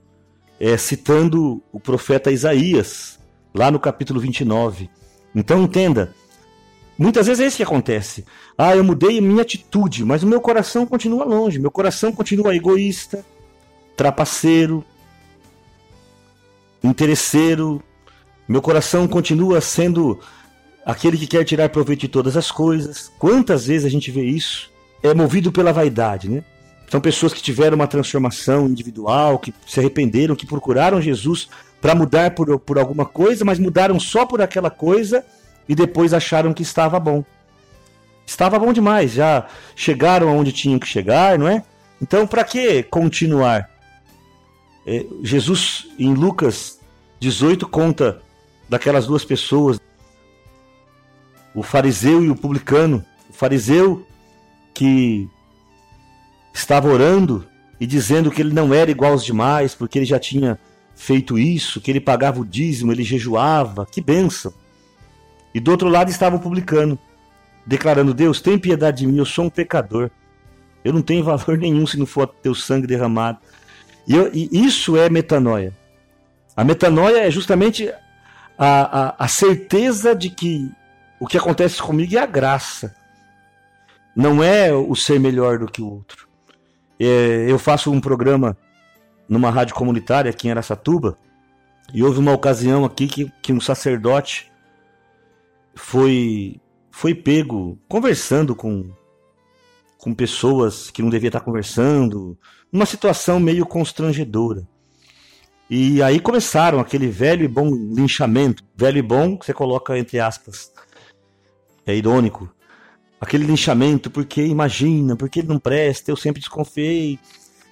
é, 0.60 0.78
citando 0.78 1.62
o 1.72 1.80
profeta 1.80 2.32
Isaías, 2.32 3.20
lá 3.54 3.72
no 3.72 3.80
capítulo 3.80 4.20
29. 4.20 4.90
Então 5.34 5.64
entenda, 5.64 6.14
muitas 6.98 7.28
vezes 7.28 7.44
é 7.44 7.48
isso 7.48 7.58
que 7.58 7.64
acontece. 7.64 8.26
Ah, 8.58 8.76
eu 8.76 8.84
mudei 8.84 9.20
minha 9.20 9.42
atitude, 9.42 10.06
mas 10.06 10.24
o 10.24 10.28
meu 10.28 10.40
coração 10.40 10.86
continua 10.86 11.26
longe, 11.26 11.60
meu 11.60 11.72
coração 11.72 12.12
continua 12.12 12.56
egoísta, 12.56 13.26
trapaceiro, 13.96 14.84
interesseiro, 16.84 17.82
meu 18.48 18.62
coração 18.62 19.08
continua 19.08 19.60
sendo 19.60 20.20
aquele 20.86 21.18
que 21.18 21.28
quer 21.28 21.44
tirar 21.44 21.70
proveito 21.70 22.02
de 22.02 22.08
todas 22.08 22.38
as 22.38 22.50
coisas. 22.50 23.12
Quantas 23.20 23.68
vezes 23.68 23.86
a 23.86 23.90
gente 23.90 24.10
vê 24.12 24.24
isso? 24.24 24.70
É 25.04 25.14
movido 25.14 25.52
pela 25.52 25.74
vaidade, 25.74 26.30
né? 26.30 26.44
São 26.90 27.02
pessoas 27.02 27.34
que 27.34 27.42
tiveram 27.42 27.76
uma 27.76 27.88
transformação 27.88 28.68
individual, 28.68 29.40
que 29.40 29.54
se 29.66 29.80
arrependeram, 29.80 30.36
que 30.36 30.46
procuraram 30.46 31.02
Jesus 31.02 31.50
para 31.82 31.94
mudar 31.94 32.32
por, 32.32 32.60
por 32.60 32.80
alguma 32.80 33.06
coisa, 33.06 33.44
mas 33.44 33.60
mudaram 33.60 34.00
só 34.00 34.26
por 34.26 34.42
aquela 34.42 34.70
coisa 34.70 35.26
e 35.68 35.76
depois 35.76 36.14
acharam 36.14 36.54
que 36.54 36.64
estava 36.64 37.00
bom. 37.00 37.24
Estava 38.26 38.58
bom 38.58 38.74
demais, 38.74 39.12
já 39.12 39.48
chegaram 39.76 40.30
aonde 40.30 40.52
tinham 40.52 40.80
que 40.80 40.88
chegar, 40.88 41.38
não 41.38 41.48
é? 41.48 41.64
Então, 42.02 42.26
para 42.26 42.44
que 42.44 42.84
continuar? 42.84 43.70
É, 44.86 45.06
Jesus, 45.22 45.88
em 46.00 46.14
Lucas 46.14 46.80
18, 47.20 47.68
conta 47.68 48.22
daquelas 48.70 49.08
duas 49.08 49.26
pessoas, 49.26 49.80
o 51.54 51.64
fariseu 51.64 52.24
e 52.24 52.30
o 52.30 52.36
publicano. 52.36 53.04
O 53.30 53.34
fariseu 53.34 54.06
que 54.74 55.28
estava 56.58 56.88
orando 56.88 57.46
e 57.80 57.86
dizendo 57.86 58.32
que 58.32 58.42
ele 58.42 58.54
não 58.54 58.74
era 58.74 58.90
igual 58.90 59.12
aos 59.12 59.24
demais, 59.24 59.76
porque 59.76 60.00
ele 60.00 60.06
já 60.06 60.20
tinha 60.20 60.60
feito 60.96 61.38
isso, 61.38 61.80
que 61.80 61.92
ele 61.92 62.00
pagava 62.00 62.42
o 62.42 62.46
dízimo, 62.46 62.92
ele 62.92 63.04
jejuava, 63.04 63.86
que 63.86 64.02
benção. 64.02 64.54
E 65.54 65.60
do 65.60 65.72
outro 65.72 65.88
lado 65.88 66.10
estava 66.10 66.36
o 66.36 66.40
publicano, 66.40 66.98
declarando: 67.66 68.14
Deus, 68.14 68.42
tem 68.42 68.58
piedade 68.58 69.00
de 69.00 69.08
mim, 69.08 69.18
eu 69.18 69.26
sou 69.26 69.46
um 69.46 69.50
pecador. 69.50 70.10
Eu 70.84 70.94
não 70.94 71.02
tenho 71.02 71.24
valor 71.24 71.58
nenhum 71.58 71.86
se 71.86 71.98
não 71.98 72.06
for 72.06 72.28
teu 72.28 72.56
sangue 72.56 72.88
derramado. 72.88 73.40
E, 74.08 74.16
eu, 74.16 74.32
e 74.34 74.50
isso 74.66 74.98
é 74.98 75.10
metanoia. 75.10 75.76
A 76.56 76.64
metanoia 76.64 77.28
é 77.28 77.32
justamente 77.32 77.92
a, 78.58 79.10
a, 79.10 79.16
a 79.26 79.28
certeza 79.28 80.16
de 80.16 80.30
que 80.30 80.72
o 81.20 81.28
que 81.28 81.38
acontece 81.38 81.82
comigo 81.82 82.16
é 82.16 82.20
a 82.20 82.26
graça. 82.26 82.96
Não 84.16 84.44
é 84.44 84.74
o 84.74 84.96
ser 84.96 85.20
melhor 85.20 85.60
do 85.60 85.68
que 85.68 85.82
o 85.82 85.92
outro. 85.92 86.27
É, 87.00 87.46
eu 87.50 87.60
faço 87.60 87.92
um 87.92 88.02
programa 88.02 88.58
numa 89.30 89.50
rádio 89.50 89.76
comunitária 89.76 90.32
aqui 90.32 90.48
em 90.48 90.52
Aracatuba 90.52 91.18
e 91.94 92.04
houve 92.04 92.20
uma 92.20 92.34
ocasião 92.34 92.86
aqui 92.86 93.08
que, 93.08 93.32
que 93.42 93.54
um 93.54 93.62
sacerdote 93.62 94.52
foi 95.76 96.60
foi 96.92 97.14
pego 97.14 97.78
conversando 97.88 98.56
com 98.56 98.90
com 99.98 100.14
pessoas 100.14 100.90
que 100.90 101.02
não 101.02 101.10
devia 101.10 101.30
estar 101.30 101.40
conversando, 101.42 102.38
uma 102.72 102.86
situação 102.86 103.40
meio 103.40 103.66
constrangedora. 103.66 104.68
E 105.70 106.02
aí 106.02 106.20
começaram 106.20 106.80
aquele 106.80 107.08
velho 107.08 107.44
e 107.44 107.48
bom 107.48 107.70
linchamento, 107.70 108.64
velho 108.76 109.00
e 109.00 109.02
bom 109.02 109.38
que 109.38 109.46
você 109.46 109.54
coloca 109.54 109.98
entre 109.98 110.20
aspas. 110.20 110.72
É 111.86 111.96
irônico 111.96 112.50
aquele 113.20 113.46
linchamento, 113.46 114.10
porque 114.10 114.46
imagina, 114.46 115.16
porque 115.16 115.40
ele 115.40 115.48
não 115.48 115.60
presta, 115.60 116.12
eu 116.12 116.16
sempre 116.16 116.40
desconfiei. 116.40 117.20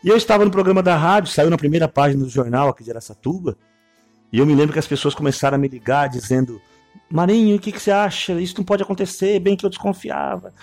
E 0.03 0.09
eu 0.09 0.17
estava 0.17 0.45
no 0.45 0.51
programa 0.51 0.83
da 0.83 0.95
rádio, 0.95 1.31
saiu 1.31 1.49
na 1.49 1.57
primeira 1.57 1.87
página 1.87 2.23
do 2.23 2.29
jornal 2.29 2.69
aqui 2.69 2.83
de 2.83 2.91
Aracatuba, 2.91 3.57
e 4.31 4.39
eu 4.39 4.45
me 4.45 4.55
lembro 4.55 4.73
que 4.73 4.79
as 4.79 4.87
pessoas 4.87 5.15
começaram 5.15 5.55
a 5.55 5.57
me 5.57 5.67
ligar 5.67 6.09
dizendo: 6.09 6.61
Marinho, 7.09 7.55
o 7.55 7.59
que, 7.59 7.71
que 7.71 7.79
você 7.79 7.91
acha? 7.91 8.33
Isso 8.33 8.55
não 8.57 8.63
pode 8.63 8.83
acontecer, 8.83 9.39
bem 9.39 9.55
que 9.55 9.65
eu 9.65 9.69
desconfiava. 9.69 10.53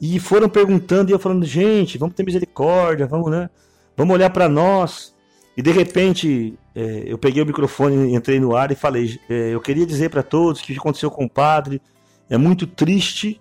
E 0.00 0.18
foram 0.18 0.48
perguntando 0.48 1.10
e 1.10 1.12
eu 1.12 1.18
falando: 1.18 1.44
gente, 1.44 1.98
vamos 1.98 2.14
ter 2.14 2.24
misericórdia, 2.24 3.06
vamos, 3.06 3.30
né? 3.30 3.48
Vamos 3.96 4.14
olhar 4.14 4.30
para 4.30 4.48
nós. 4.48 5.14
E 5.56 5.62
de 5.62 5.70
repente 5.70 6.58
é, 6.74 7.04
eu 7.06 7.18
peguei 7.18 7.42
o 7.42 7.46
microfone, 7.46 8.14
entrei 8.14 8.40
no 8.40 8.56
ar 8.56 8.72
e 8.72 8.74
falei: 8.74 9.20
é, 9.28 9.54
eu 9.54 9.60
queria 9.60 9.86
dizer 9.86 10.10
para 10.10 10.22
todos 10.22 10.60
que 10.60 10.72
o 10.72 10.74
que 10.74 10.80
aconteceu 10.80 11.10
com 11.10 11.24
o 11.24 11.30
padre 11.30 11.80
é 12.28 12.36
muito 12.36 12.66
triste 12.66 13.40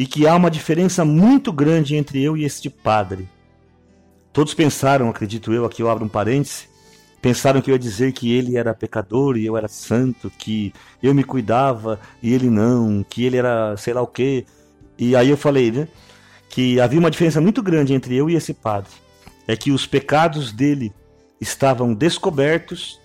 e 0.00 0.06
que 0.06 0.26
há 0.26 0.34
uma 0.34 0.50
diferença 0.50 1.04
muito 1.04 1.52
grande 1.52 1.94
entre 1.94 2.22
eu 2.22 2.34
e 2.34 2.42
este 2.42 2.70
padre. 2.70 3.28
Todos 4.32 4.54
pensaram, 4.54 5.10
acredito 5.10 5.52
eu, 5.52 5.66
aqui 5.66 5.82
eu 5.82 5.90
abro 5.90 6.06
um 6.06 6.08
parêntese, 6.08 6.64
pensaram 7.20 7.60
que 7.60 7.70
eu 7.70 7.74
ia 7.74 7.78
dizer 7.78 8.12
que 8.12 8.32
ele 8.32 8.56
era 8.56 8.72
pecador 8.72 9.36
e 9.36 9.44
eu 9.44 9.58
era 9.58 9.68
santo, 9.68 10.32
que 10.38 10.72
eu 11.02 11.14
me 11.14 11.22
cuidava 11.22 12.00
e 12.22 12.32
ele 12.32 12.48
não, 12.48 13.04
que 13.06 13.26
ele 13.26 13.36
era 13.36 13.76
sei 13.76 13.92
lá 13.92 14.00
o 14.00 14.06
quê. 14.06 14.46
E 14.98 15.14
aí 15.14 15.28
eu 15.28 15.36
falei, 15.36 15.70
né, 15.70 15.86
que 16.48 16.80
havia 16.80 16.98
uma 16.98 17.10
diferença 17.10 17.38
muito 17.38 17.62
grande 17.62 17.92
entre 17.92 18.16
eu 18.16 18.30
e 18.30 18.34
esse 18.34 18.54
padre. 18.54 18.92
É 19.46 19.54
que 19.54 19.70
os 19.70 19.86
pecados 19.86 20.50
dele 20.50 20.94
estavam 21.38 21.92
descobertos 21.92 22.98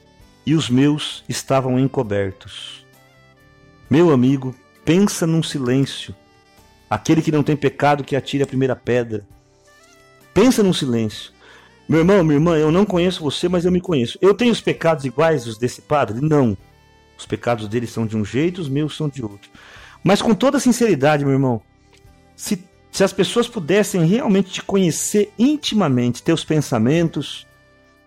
e 0.45 0.55
os 0.55 0.69
meus 0.69 1.25
estavam 1.27 1.77
encobertos. 1.77 2.85
Meu 3.89 4.13
amigo, 4.13 4.55
pensa 4.85 5.27
num 5.27 5.43
silêncio 5.43 6.15
Aquele 6.95 7.21
que 7.21 7.29
não 7.29 7.43
tem 7.43 7.57
pecado 7.57 8.05
que 8.05 8.15
atire 8.15 8.41
a 8.41 8.47
primeira 8.47 8.73
pedra. 8.73 9.25
Pensa 10.33 10.63
num 10.63 10.71
silêncio. 10.71 11.33
Meu 11.89 11.99
irmão, 11.99 12.23
minha 12.23 12.37
irmã, 12.37 12.57
eu 12.57 12.71
não 12.71 12.85
conheço 12.85 13.21
você, 13.21 13.49
mas 13.49 13.65
eu 13.65 13.71
me 13.71 13.81
conheço. 13.81 14.17
Eu 14.21 14.33
tenho 14.33 14.53
os 14.53 14.61
pecados 14.61 15.03
iguais 15.03 15.45
os 15.45 15.57
desse 15.57 15.81
padre? 15.81 16.21
Não. 16.21 16.57
Os 17.17 17.25
pecados 17.25 17.67
dele 17.67 17.85
são 17.85 18.07
de 18.07 18.15
um 18.15 18.23
jeito, 18.23 18.61
os 18.61 18.69
meus 18.69 18.95
são 18.95 19.09
de 19.09 19.21
outro. 19.21 19.49
Mas 20.01 20.21
com 20.21 20.33
toda 20.33 20.57
sinceridade, 20.57 21.25
meu 21.25 21.33
irmão, 21.33 21.61
se, 22.33 22.63
se 22.89 23.03
as 23.03 23.11
pessoas 23.11 23.49
pudessem 23.49 24.05
realmente 24.05 24.49
te 24.49 24.63
conhecer 24.63 25.33
intimamente, 25.37 26.23
teus 26.23 26.45
pensamentos, 26.45 27.45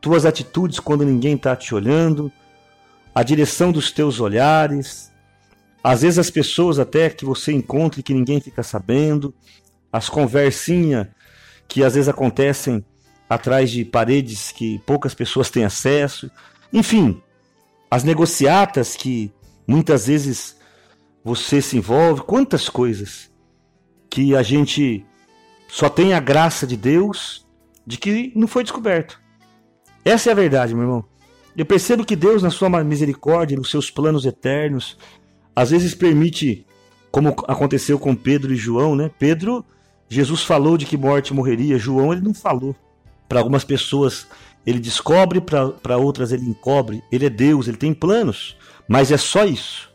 tuas 0.00 0.25
atitudes 0.25 0.80
quando 0.80 1.04
ninguém 1.04 1.35
está 1.35 1.54
te 1.54 1.75
olhando, 1.75 2.33
a 3.14 3.23
direção 3.23 3.71
dos 3.71 3.92
teus 3.92 4.18
olhares, 4.18 5.12
às 5.83 6.03
vezes 6.03 6.19
as 6.19 6.31
pessoas 6.31 6.79
até 6.79 7.09
que 7.11 7.25
você 7.25 7.53
encontra 7.53 8.01
e 8.01 8.03
que 8.03 8.15
ninguém 8.15 8.41
fica 8.41 8.63
sabendo, 8.63 9.35
as 9.93 10.09
conversinhas 10.09 11.07
que 11.67 11.85
às 11.85 11.95
vezes 11.95 12.09
acontecem 12.09 12.85
atrás 13.29 13.71
de 13.71 13.85
paredes 13.85 14.53
que 14.53 14.79
poucas 14.81 15.15
pessoas 15.15 15.51
têm 15.51 15.65
acesso, 15.65 16.31
enfim, 16.73 17.23
as 17.91 18.05
negociatas 18.05 18.97
que 18.97 19.33
muitas 19.67 20.07
vezes 20.07 20.57
você 21.23 21.61
se 21.61 21.77
envolve, 21.77 22.23
quantas 22.23 22.69
coisas 22.69 23.31
que 24.09 24.35
a 24.35 24.43
gente 24.43 25.05
só 25.69 25.89
tem 25.89 26.15
a 26.15 26.21
graça 26.21 26.67
de 26.67 26.77
Deus 26.77 27.47
de 27.87 27.99
que 27.99 28.33
não 28.35 28.49
foi 28.49 28.63
descoberto. 28.63 29.21
Essa 30.05 30.31
é 30.31 30.33
a 30.33 30.37
verdade, 30.37 30.75
meu 30.75 30.85
irmão. 30.85 31.05
Eu 31.57 31.67
percebo 31.67 32.05
que 32.05 32.17
Deus, 32.17 32.43
na 32.43 32.51
sua 32.51 32.69
misericórdia, 32.83 33.57
nos 33.57 33.71
seus 33.71 33.91
planos 33.91 34.25
eternos, 34.25 34.97
às 35.59 35.71
vezes 35.71 35.93
permite, 35.93 36.65
como 37.11 37.31
aconteceu 37.49 37.99
com 37.99 38.15
Pedro 38.15 38.53
e 38.53 38.57
João, 38.57 38.95
né? 38.95 39.11
Pedro, 39.19 39.65
Jesus 40.09 40.43
falou 40.43 40.79
de 40.79 40.87
que 40.87 40.97
morte 40.97 41.35
morreria, 41.35 41.77
João 41.77 42.12
ele 42.12 42.23
não 42.23 42.33
falou. 42.33 42.77
Para 43.29 43.41
algumas 43.41 43.65
pessoas 43.65 44.29
ele 44.65 44.79
descobre, 44.79 45.41
para 45.41 45.97
outras 45.97 46.31
ele 46.31 46.49
encobre. 46.49 47.03
Ele 47.11 47.27
é 47.27 47.29
Deus, 47.29 47.67
ele 47.67 47.77
tem 47.77 47.93
planos, 47.93 48.57
mas 48.87 49.11
é 49.11 49.17
só 49.17 49.45
isso. 49.45 49.93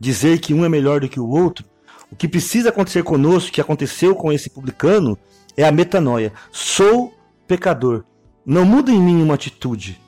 Dizer 0.00 0.38
que 0.38 0.54
um 0.54 0.64
é 0.64 0.70
melhor 0.70 1.00
do 1.00 1.08
que 1.08 1.20
o 1.20 1.28
outro, 1.28 1.66
o 2.10 2.16
que 2.16 2.26
precisa 2.26 2.70
acontecer 2.70 3.02
conosco, 3.02 3.52
que 3.52 3.60
aconteceu 3.60 4.14
com 4.14 4.32
esse 4.32 4.48
publicano, 4.48 5.18
é 5.54 5.64
a 5.64 5.70
metanoia. 5.70 6.32
Sou 6.50 7.12
pecador. 7.46 8.04
Não 8.42 8.64
muda 8.64 8.90
em 8.90 8.98
mim 8.98 9.20
uma 9.20 9.34
atitude. 9.34 10.00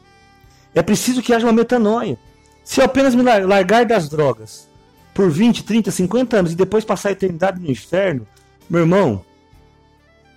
É 0.74 0.80
preciso 0.80 1.20
que 1.20 1.34
haja 1.34 1.44
uma 1.44 1.52
metanoia. 1.52 2.18
Se 2.64 2.80
eu 2.80 2.86
apenas 2.86 3.14
me 3.14 3.22
largar 3.22 3.84
das 3.84 4.08
drogas 4.08 4.69
por 5.20 5.30
20, 5.30 5.64
30, 5.64 5.90
50 5.90 6.36
anos 6.38 6.52
e 6.52 6.54
depois 6.54 6.82
passar 6.82 7.10
a 7.10 7.12
eternidade 7.12 7.60
no 7.60 7.70
inferno, 7.70 8.26
meu 8.70 8.80
irmão, 8.80 9.22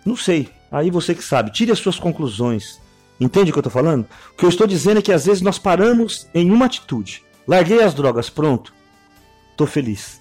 não 0.05 0.17
sei. 0.17 0.49
Aí 0.69 0.91
você 0.91 1.15
que 1.15 1.23
sabe, 1.23 1.51
tire 1.51 1.71
as 1.71 1.79
suas 1.79 1.97
conclusões. 1.97 2.81
Entende 3.17 3.49
o 3.49 3.53
que 3.53 3.59
eu 3.59 3.61
estou 3.61 3.71
falando? 3.71 4.05
O 4.33 4.35
que 4.35 4.43
eu 4.43 4.49
estou 4.49 4.67
dizendo 4.67 4.99
é 4.99 5.01
que 5.01 5.13
às 5.13 5.25
vezes 5.25 5.41
nós 5.41 5.57
paramos 5.57 6.27
em 6.35 6.51
uma 6.51 6.65
atitude. 6.65 7.23
Larguei 7.47 7.81
as 7.81 7.93
drogas, 7.93 8.29
pronto. 8.29 8.73
Tô 9.55 9.65
feliz. 9.65 10.19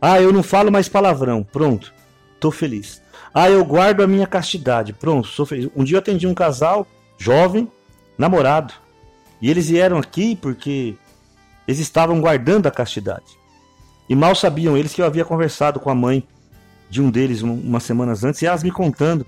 Ah, 0.00 0.20
eu 0.20 0.32
não 0.32 0.42
falo 0.42 0.72
mais 0.72 0.88
palavrão, 0.88 1.44
pronto. 1.44 1.94
Tô 2.40 2.50
feliz. 2.50 3.00
Ah, 3.32 3.48
eu 3.48 3.64
guardo 3.64 4.02
a 4.02 4.06
minha 4.08 4.26
castidade, 4.26 4.92
pronto, 4.92 5.28
sou 5.28 5.46
feliz. 5.46 5.70
Um 5.76 5.84
dia 5.84 5.94
eu 5.94 6.00
atendi 6.00 6.26
um 6.26 6.34
casal 6.34 6.88
jovem, 7.16 7.70
namorado. 8.18 8.74
E 9.40 9.48
eles 9.48 9.68
vieram 9.68 9.96
aqui 9.96 10.34
porque 10.34 10.96
eles 11.68 11.78
estavam 11.78 12.20
guardando 12.20 12.66
a 12.66 12.70
castidade. 12.72 13.40
E 14.08 14.14
mal 14.14 14.34
sabiam 14.34 14.76
eles 14.76 14.92
que 14.92 15.00
eu 15.00 15.06
havia 15.06 15.24
conversado 15.24 15.80
com 15.80 15.90
a 15.90 15.94
mãe 15.94 16.26
de 16.90 17.00
um 17.00 17.10
deles 17.10 17.40
umas 17.40 17.82
semanas 17.84 18.22
antes, 18.22 18.42
e 18.42 18.46
elas 18.46 18.62
me 18.62 18.70
contando, 18.70 19.26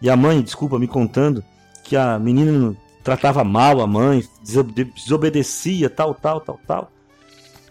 e 0.00 0.08
a 0.08 0.16
mãe, 0.16 0.40
desculpa, 0.40 0.78
me 0.78 0.86
contando, 0.86 1.42
que 1.82 1.96
a 1.96 2.18
menina 2.18 2.76
tratava 3.02 3.42
mal 3.42 3.80
a 3.80 3.86
mãe, 3.86 4.24
desobedecia, 4.94 5.90
tal, 5.90 6.14
tal, 6.14 6.40
tal, 6.40 6.60
tal. 6.66 6.92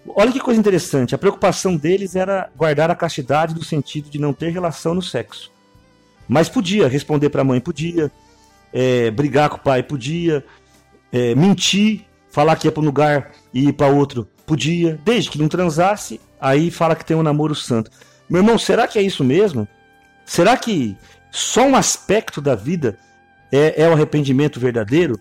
Olha 0.06 0.32
que 0.32 0.40
coisa 0.40 0.60
interessante, 0.60 1.16
a 1.16 1.18
preocupação 1.18 1.78
deles 1.78 2.16
era 2.16 2.50
guardar 2.58 2.92
a 2.92 2.96
castidade 2.96 3.56
no 3.56 3.64
sentido 3.64 4.10
de 4.10 4.20
não 4.20 4.34
ter 4.34 4.50
relação 4.50 4.94
no 4.94 5.02
sexo. 5.02 5.52
Mas 6.28 6.50
podia 6.50 6.88
responder 6.88 7.30
para 7.30 7.42
a 7.42 7.46
mãe, 7.46 7.62
podia, 7.62 8.12
é, 8.74 9.12
brigar 9.12 9.50
com 9.50 9.58
o 9.58 9.60
pai, 9.60 9.84
podia, 9.84 10.44
é, 11.12 11.36
mentir, 11.36 12.06
falar 12.30 12.56
que 12.56 12.68
ia 12.68 12.72
para 12.72 12.82
um 12.82 12.86
lugar 12.86 13.32
e 13.54 13.68
ir 13.70 13.74
para 13.74 13.88
outro, 13.88 14.28
podia, 14.46 15.00
desde 15.06 15.30
que 15.30 15.38
não 15.40 15.48
transasse, 15.48 16.20
aí 16.42 16.72
fala 16.72 16.96
que 16.96 17.06
tem 17.06 17.16
um 17.16 17.24
namoro 17.24 17.54
santo. 17.54 17.92
Meu 18.30 18.42
irmão, 18.42 18.58
será 18.58 18.88
que 18.88 18.98
é 18.98 19.02
isso 19.02 19.24
mesmo? 19.24 19.68
Será 20.26 20.58
que 20.58 20.98
só 21.30 21.66
um 21.66 21.76
aspecto 21.76 22.42
da 22.42 22.56
vida 22.56 22.98
é, 23.52 23.84
é 23.84 23.88
o 23.88 23.94
arrependimento 23.94 24.60
verdadeiro? 24.60 25.20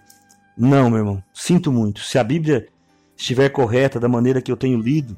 Não, 0.56 0.88
meu 0.88 0.98
irmão. 0.98 1.24
Sinto 1.32 1.70
muito. 1.70 2.00
Se 2.00 2.18
a 2.18 2.24
Bíblia 2.24 2.68
estiver 3.16 3.50
correta 3.50 4.00
da 4.00 4.08
maneira 4.08 4.40
que 4.40 4.50
eu 4.50 4.56
tenho 4.56 4.80
lido, 4.80 5.16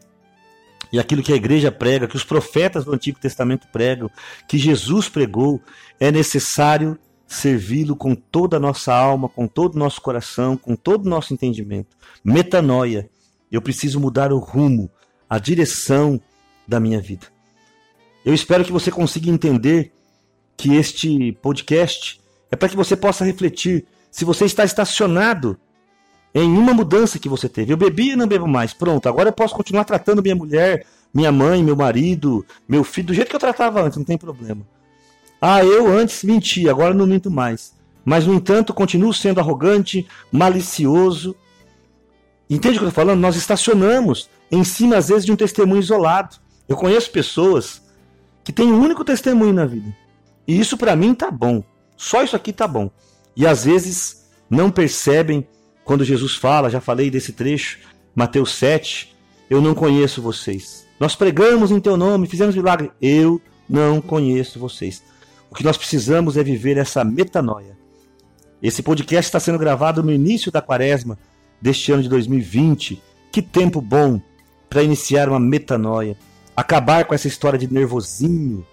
e 0.92 0.98
aquilo 0.98 1.22
que 1.22 1.32
a 1.32 1.36
igreja 1.36 1.72
prega, 1.72 2.06
que 2.06 2.16
os 2.16 2.24
profetas 2.24 2.84
do 2.84 2.92
Antigo 2.92 3.18
Testamento 3.18 3.66
pregam, 3.72 4.10
que 4.46 4.58
Jesus 4.58 5.08
pregou, 5.08 5.60
é 5.98 6.10
necessário 6.10 6.98
servi-lo 7.26 7.96
com 7.96 8.14
toda 8.14 8.58
a 8.58 8.60
nossa 8.60 8.94
alma, 8.94 9.28
com 9.28 9.48
todo 9.48 9.74
o 9.74 9.78
nosso 9.78 10.02
coração, 10.02 10.56
com 10.56 10.76
todo 10.76 11.06
o 11.06 11.08
nosso 11.08 11.32
entendimento. 11.32 11.96
Metanoia. 12.22 13.08
Eu 13.50 13.62
preciso 13.62 13.98
mudar 13.98 14.32
o 14.32 14.38
rumo, 14.38 14.90
a 15.32 15.38
direção 15.38 16.20
da 16.68 16.78
minha 16.78 17.00
vida. 17.00 17.26
Eu 18.22 18.34
espero 18.34 18.66
que 18.66 18.70
você 18.70 18.90
consiga 18.90 19.30
entender 19.30 19.90
que 20.58 20.74
este 20.74 21.32
podcast 21.40 22.20
é 22.50 22.54
para 22.54 22.68
que 22.68 22.76
você 22.76 22.94
possa 22.94 23.24
refletir 23.24 23.86
se 24.10 24.26
você 24.26 24.44
está 24.44 24.62
estacionado 24.62 25.58
em 26.34 26.46
uma 26.46 26.74
mudança 26.74 27.18
que 27.18 27.30
você 27.30 27.48
teve. 27.48 27.72
Eu 27.72 27.78
bebi 27.78 28.10
e 28.10 28.16
não 28.16 28.26
bebo 28.26 28.46
mais. 28.46 28.74
Pronto, 28.74 29.08
agora 29.08 29.30
eu 29.30 29.32
posso 29.32 29.54
continuar 29.54 29.84
tratando 29.84 30.20
minha 30.20 30.36
mulher, 30.36 30.84
minha 31.14 31.32
mãe, 31.32 31.64
meu 31.64 31.76
marido, 31.76 32.44
meu 32.68 32.84
filho 32.84 33.06
do 33.06 33.14
jeito 33.14 33.30
que 33.30 33.36
eu 33.36 33.40
tratava 33.40 33.80
antes, 33.80 33.96
não 33.96 34.04
tem 34.04 34.18
problema. 34.18 34.60
Ah, 35.40 35.64
eu 35.64 35.86
antes 35.88 36.22
mentia, 36.24 36.70
agora 36.70 36.92
não 36.92 37.06
minto 37.06 37.30
mais. 37.30 37.72
Mas, 38.04 38.26
no 38.26 38.34
entanto, 38.34 38.74
continuo 38.74 39.14
sendo 39.14 39.40
arrogante, 39.40 40.06
malicioso. 40.30 41.34
Entende 42.54 42.76
o 42.76 42.80
que 42.80 42.84
eu 42.84 42.88
estou 42.90 43.04
falando? 43.04 43.18
Nós 43.18 43.34
estacionamos 43.34 44.28
em 44.50 44.62
cima, 44.62 44.98
às 44.98 45.08
vezes, 45.08 45.24
de 45.24 45.32
um 45.32 45.36
testemunho 45.36 45.80
isolado. 45.80 46.36
Eu 46.68 46.76
conheço 46.76 47.10
pessoas 47.10 47.80
que 48.44 48.52
tem 48.52 48.66
um 48.66 48.78
único 48.78 49.02
testemunho 49.02 49.54
na 49.54 49.64
vida. 49.64 49.96
E 50.46 50.60
isso 50.60 50.76
para 50.76 50.94
mim 50.94 51.14
tá 51.14 51.30
bom. 51.30 51.64
Só 51.96 52.22
isso 52.22 52.36
aqui 52.36 52.52
tá 52.52 52.68
bom. 52.68 52.90
E 53.34 53.46
às 53.46 53.64
vezes 53.64 54.28
não 54.50 54.70
percebem 54.70 55.48
quando 55.82 56.04
Jesus 56.04 56.34
fala, 56.34 56.68
já 56.68 56.78
falei 56.78 57.10
desse 57.10 57.32
trecho, 57.32 57.78
Mateus 58.14 58.52
7, 58.56 59.16
eu 59.48 59.62
não 59.62 59.74
conheço 59.74 60.20
vocês. 60.20 60.86
Nós 61.00 61.16
pregamos 61.16 61.70
em 61.70 61.80
teu 61.80 61.96
nome, 61.96 62.28
fizemos 62.28 62.54
milagre, 62.54 62.90
eu 63.00 63.40
não 63.66 63.98
conheço 63.98 64.58
vocês. 64.58 65.02
O 65.50 65.54
que 65.54 65.64
nós 65.64 65.78
precisamos 65.78 66.36
é 66.36 66.42
viver 66.42 66.76
essa 66.76 67.02
metanoia. 67.02 67.78
Esse 68.62 68.82
podcast 68.82 69.26
está 69.26 69.40
sendo 69.40 69.58
gravado 69.58 70.02
no 70.02 70.12
início 70.12 70.52
da 70.52 70.60
quaresma 70.60 71.18
deste 71.62 71.92
ano 71.92 72.02
de 72.02 72.08
2020. 72.08 73.00
Que 73.30 73.40
tempo 73.40 73.80
bom 73.80 74.20
para 74.68 74.82
iniciar 74.82 75.28
uma 75.28 75.40
metanoia 75.40 76.16
acabar 76.56 77.04
com 77.04 77.14
essa 77.14 77.28
história 77.28 77.58
de 77.58 77.72
nervosinho, 77.72 78.64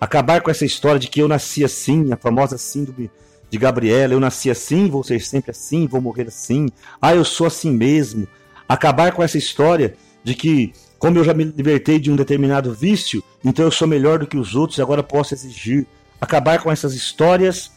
acabar 0.00 0.40
com 0.40 0.50
essa 0.50 0.64
história 0.64 0.98
de 0.98 1.08
que 1.08 1.20
eu 1.20 1.28
nasci 1.28 1.64
assim, 1.64 2.12
a 2.12 2.16
famosa 2.16 2.58
síndrome 2.58 3.10
de 3.50 3.58
Gabriela, 3.58 4.14
eu 4.14 4.20
nasci 4.20 4.50
assim, 4.50 4.88
vou 4.88 5.04
ser 5.04 5.20
sempre 5.20 5.50
assim, 5.50 5.86
vou 5.86 6.00
morrer 6.00 6.28
assim, 6.28 6.68
ah, 7.00 7.14
eu 7.14 7.24
sou 7.24 7.46
assim 7.46 7.70
mesmo. 7.70 8.26
Acabar 8.68 9.12
com 9.12 9.22
essa 9.22 9.38
história 9.38 9.94
de 10.24 10.34
que, 10.34 10.72
como 10.98 11.18
eu 11.18 11.24
já 11.24 11.32
me 11.32 11.44
libertei 11.44 12.00
de 12.00 12.10
um 12.10 12.16
determinado 12.16 12.74
vício, 12.74 13.22
então 13.44 13.64
eu 13.64 13.70
sou 13.70 13.86
melhor 13.86 14.18
do 14.18 14.26
que 14.26 14.36
os 14.36 14.56
outros 14.56 14.78
e 14.78 14.82
agora 14.82 15.02
posso 15.02 15.34
exigir. 15.34 15.86
Acabar 16.20 16.60
com 16.60 16.72
essas 16.72 16.94
histórias 16.94 17.70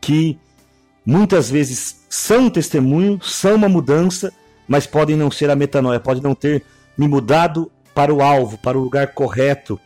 que 0.00 0.38
muitas 1.04 1.50
vezes 1.50 2.04
são 2.08 2.46
um 2.46 2.50
testemunho, 2.50 3.20
são 3.22 3.56
uma 3.56 3.68
mudança, 3.68 4.32
mas 4.66 4.86
podem 4.86 5.16
não 5.16 5.30
ser 5.30 5.50
a 5.50 5.56
metanoia, 5.56 6.00
podem 6.00 6.22
não 6.22 6.34
ter 6.34 6.64
me 6.96 7.06
mudado 7.06 7.70
para 7.94 8.12
o 8.12 8.22
alvo, 8.22 8.58
para 8.58 8.78
o 8.78 8.82
lugar 8.82 9.08
correto, 9.08 9.78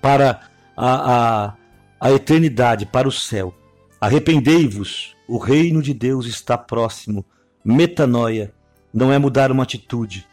para 0.00 0.40
a, 0.76 1.46
a, 1.46 1.54
a 2.00 2.12
eternidade, 2.12 2.86
para 2.86 3.08
o 3.08 3.12
céu. 3.12 3.54
Arrependei-vos, 4.00 5.14
o 5.26 5.38
reino 5.38 5.80
de 5.80 5.94
Deus 5.94 6.26
está 6.26 6.58
próximo. 6.58 7.24
Metanoia 7.64 8.52
não 8.92 9.12
é 9.12 9.18
mudar 9.18 9.50
uma 9.50 9.62
atitude, 9.62 10.26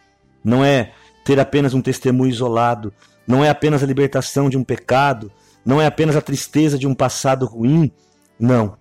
não 0.44 0.66
é 0.66 0.92
ter 1.24 1.40
apenas 1.40 1.74
um 1.74 1.82
testemunho 1.82 2.30
isolado, 2.30 2.94
não 3.26 3.44
é 3.44 3.50
apenas 3.50 3.82
a 3.82 3.86
libertação 3.86 4.50
de 4.50 4.58
um 4.58 4.64
pecado, 4.64 5.32
não 5.64 5.82
é 5.82 5.86
apenas 5.86 6.16
a 6.16 6.22
tristeza 6.22 6.78
de 6.78 6.88
um 6.88 6.94
passado 6.94 7.46
ruim, 7.46 7.92
não. 8.40 8.76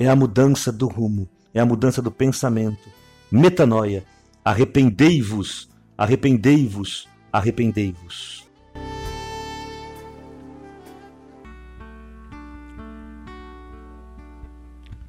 É 0.00 0.08
a 0.08 0.16
mudança 0.16 0.72
do 0.72 0.88
rumo, 0.88 1.28
é 1.52 1.60
a 1.60 1.66
mudança 1.66 2.00
do 2.00 2.10
pensamento. 2.10 2.88
Metanoia. 3.30 4.02
Arrependei-vos, 4.42 5.68
arrependei-vos, 5.96 7.06
arrependei-vos. 7.30 8.48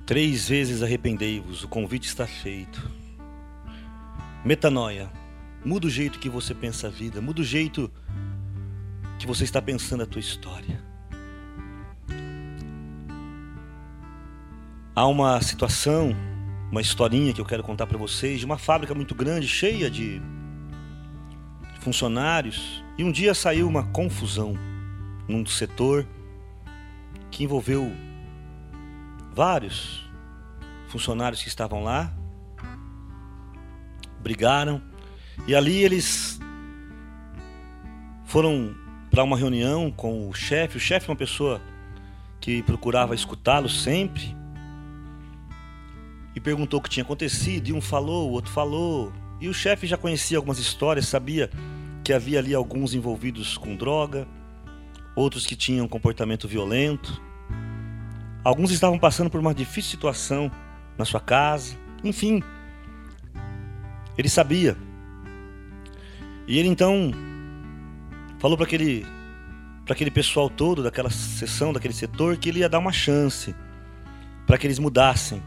Três 0.05 0.49
vezes 0.49 0.83
arrependei-vos, 0.83 1.63
o 1.63 1.69
convite 1.69 2.09
está 2.09 2.27
feito. 2.27 2.91
Metanoia. 4.43 5.09
Muda 5.63 5.87
o 5.87 5.89
jeito 5.89 6.19
que 6.19 6.27
você 6.27 6.53
pensa 6.53 6.87
a 6.87 6.89
vida, 6.89 7.21
muda 7.21 7.39
o 7.39 7.45
jeito 7.45 7.89
que 9.17 9.25
você 9.25 9.45
está 9.45 9.61
pensando 9.61 10.03
a 10.03 10.05
tua 10.05 10.19
história. 10.19 10.90
Há 14.93 15.07
uma 15.07 15.39
situação, 15.39 16.13
uma 16.69 16.81
historinha 16.81 17.31
que 17.31 17.39
eu 17.39 17.45
quero 17.45 17.63
contar 17.63 17.87
para 17.87 17.97
vocês 17.97 18.41
de 18.41 18.45
uma 18.45 18.57
fábrica 18.57 18.93
muito 18.93 19.15
grande, 19.15 19.47
cheia 19.47 19.89
de 19.89 20.21
funcionários, 21.79 22.83
e 22.97 23.03
um 23.05 23.09
dia 23.09 23.33
saiu 23.33 23.69
uma 23.69 23.83
confusão 23.83 24.53
num 25.29 25.45
setor 25.45 26.05
que 27.31 27.45
envolveu 27.45 27.89
vários 29.33 30.05
funcionários 30.89 31.41
que 31.41 31.47
estavam 31.47 31.85
lá, 31.85 32.11
brigaram, 34.19 34.81
e 35.47 35.55
ali 35.55 35.81
eles 35.81 36.37
foram 38.25 38.75
para 39.09 39.23
uma 39.23 39.37
reunião 39.37 39.89
com 39.89 40.27
o 40.27 40.33
chefe. 40.33 40.75
O 40.75 40.81
chefe 40.81 41.09
é 41.09 41.11
uma 41.11 41.17
pessoa 41.17 41.61
que 42.41 42.61
procurava 42.63 43.15
escutá-lo 43.15 43.69
sempre 43.69 44.40
e 46.35 46.39
perguntou 46.39 46.79
o 46.79 46.83
que 46.83 46.89
tinha 46.89 47.03
acontecido. 47.03 47.67
E 47.67 47.73
um 47.73 47.81
falou, 47.81 48.29
o 48.29 48.33
outro 48.33 48.51
falou, 48.51 49.11
e 49.39 49.49
o 49.49 49.53
chefe 49.53 49.87
já 49.87 49.97
conhecia 49.97 50.37
algumas 50.37 50.59
histórias, 50.59 51.07
sabia 51.07 51.49
que 52.03 52.13
havia 52.13 52.39
ali 52.39 52.53
alguns 52.53 52.93
envolvidos 52.93 53.57
com 53.57 53.75
droga, 53.75 54.27
outros 55.15 55.45
que 55.45 55.55
tinham 55.55 55.87
comportamento 55.87 56.47
violento. 56.47 57.21
Alguns 58.43 58.71
estavam 58.71 58.97
passando 58.97 59.29
por 59.29 59.39
uma 59.39 59.53
difícil 59.53 59.91
situação 59.91 60.51
na 60.97 61.05
sua 61.05 61.19
casa, 61.19 61.75
enfim. 62.03 62.41
Ele 64.17 64.29
sabia. 64.29 64.75
E 66.47 66.57
ele 66.57 66.67
então 66.67 67.11
falou 68.39 68.57
para 68.57 68.65
aquele 68.65 69.05
para 69.85 69.93
aquele 69.93 70.11
pessoal 70.11 70.49
todo 70.49 70.83
daquela 70.83 71.09
sessão, 71.09 71.73
daquele 71.73 71.93
setor, 71.93 72.37
que 72.37 72.49
ele 72.49 72.59
ia 72.59 72.69
dar 72.69 72.79
uma 72.79 72.91
chance 72.91 73.53
para 74.45 74.57
que 74.57 74.67
eles 74.67 74.79
mudassem, 74.79 75.41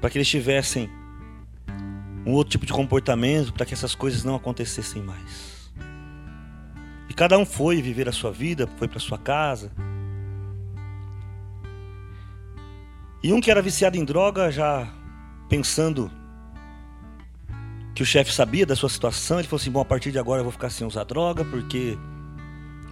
para 0.00 0.10
que 0.10 0.18
eles 0.18 0.28
tivessem 0.28 0.88
um 2.24 2.32
outro 2.32 2.52
tipo 2.52 2.66
de 2.66 2.72
comportamento, 2.72 3.52
para 3.52 3.64
que 3.64 3.74
essas 3.74 3.94
coisas 3.94 4.24
não 4.24 4.34
acontecessem 4.34 5.02
mais. 5.02 5.72
E 7.08 7.14
cada 7.14 7.38
um 7.38 7.46
foi 7.46 7.80
viver 7.80 8.08
a 8.08 8.12
sua 8.12 8.30
vida, 8.30 8.68
foi 8.76 8.86
para 8.86 9.00
sua 9.00 9.18
casa. 9.18 9.72
E 13.22 13.32
um 13.32 13.40
que 13.40 13.50
era 13.50 13.62
viciado 13.62 13.96
em 13.96 14.04
droga, 14.04 14.50
já 14.50 14.86
pensando 15.48 16.10
que 17.94 18.02
o 18.02 18.06
chefe 18.06 18.32
sabia 18.32 18.64
da 18.64 18.76
sua 18.76 18.88
situação, 18.88 19.40
ele 19.40 19.48
falou 19.48 19.60
assim: 19.60 19.70
bom, 19.70 19.80
a 19.80 19.84
partir 19.84 20.12
de 20.12 20.18
agora 20.18 20.40
eu 20.40 20.44
vou 20.44 20.52
ficar 20.52 20.70
sem 20.70 20.86
usar 20.86 21.04
droga, 21.04 21.44
porque 21.44 21.98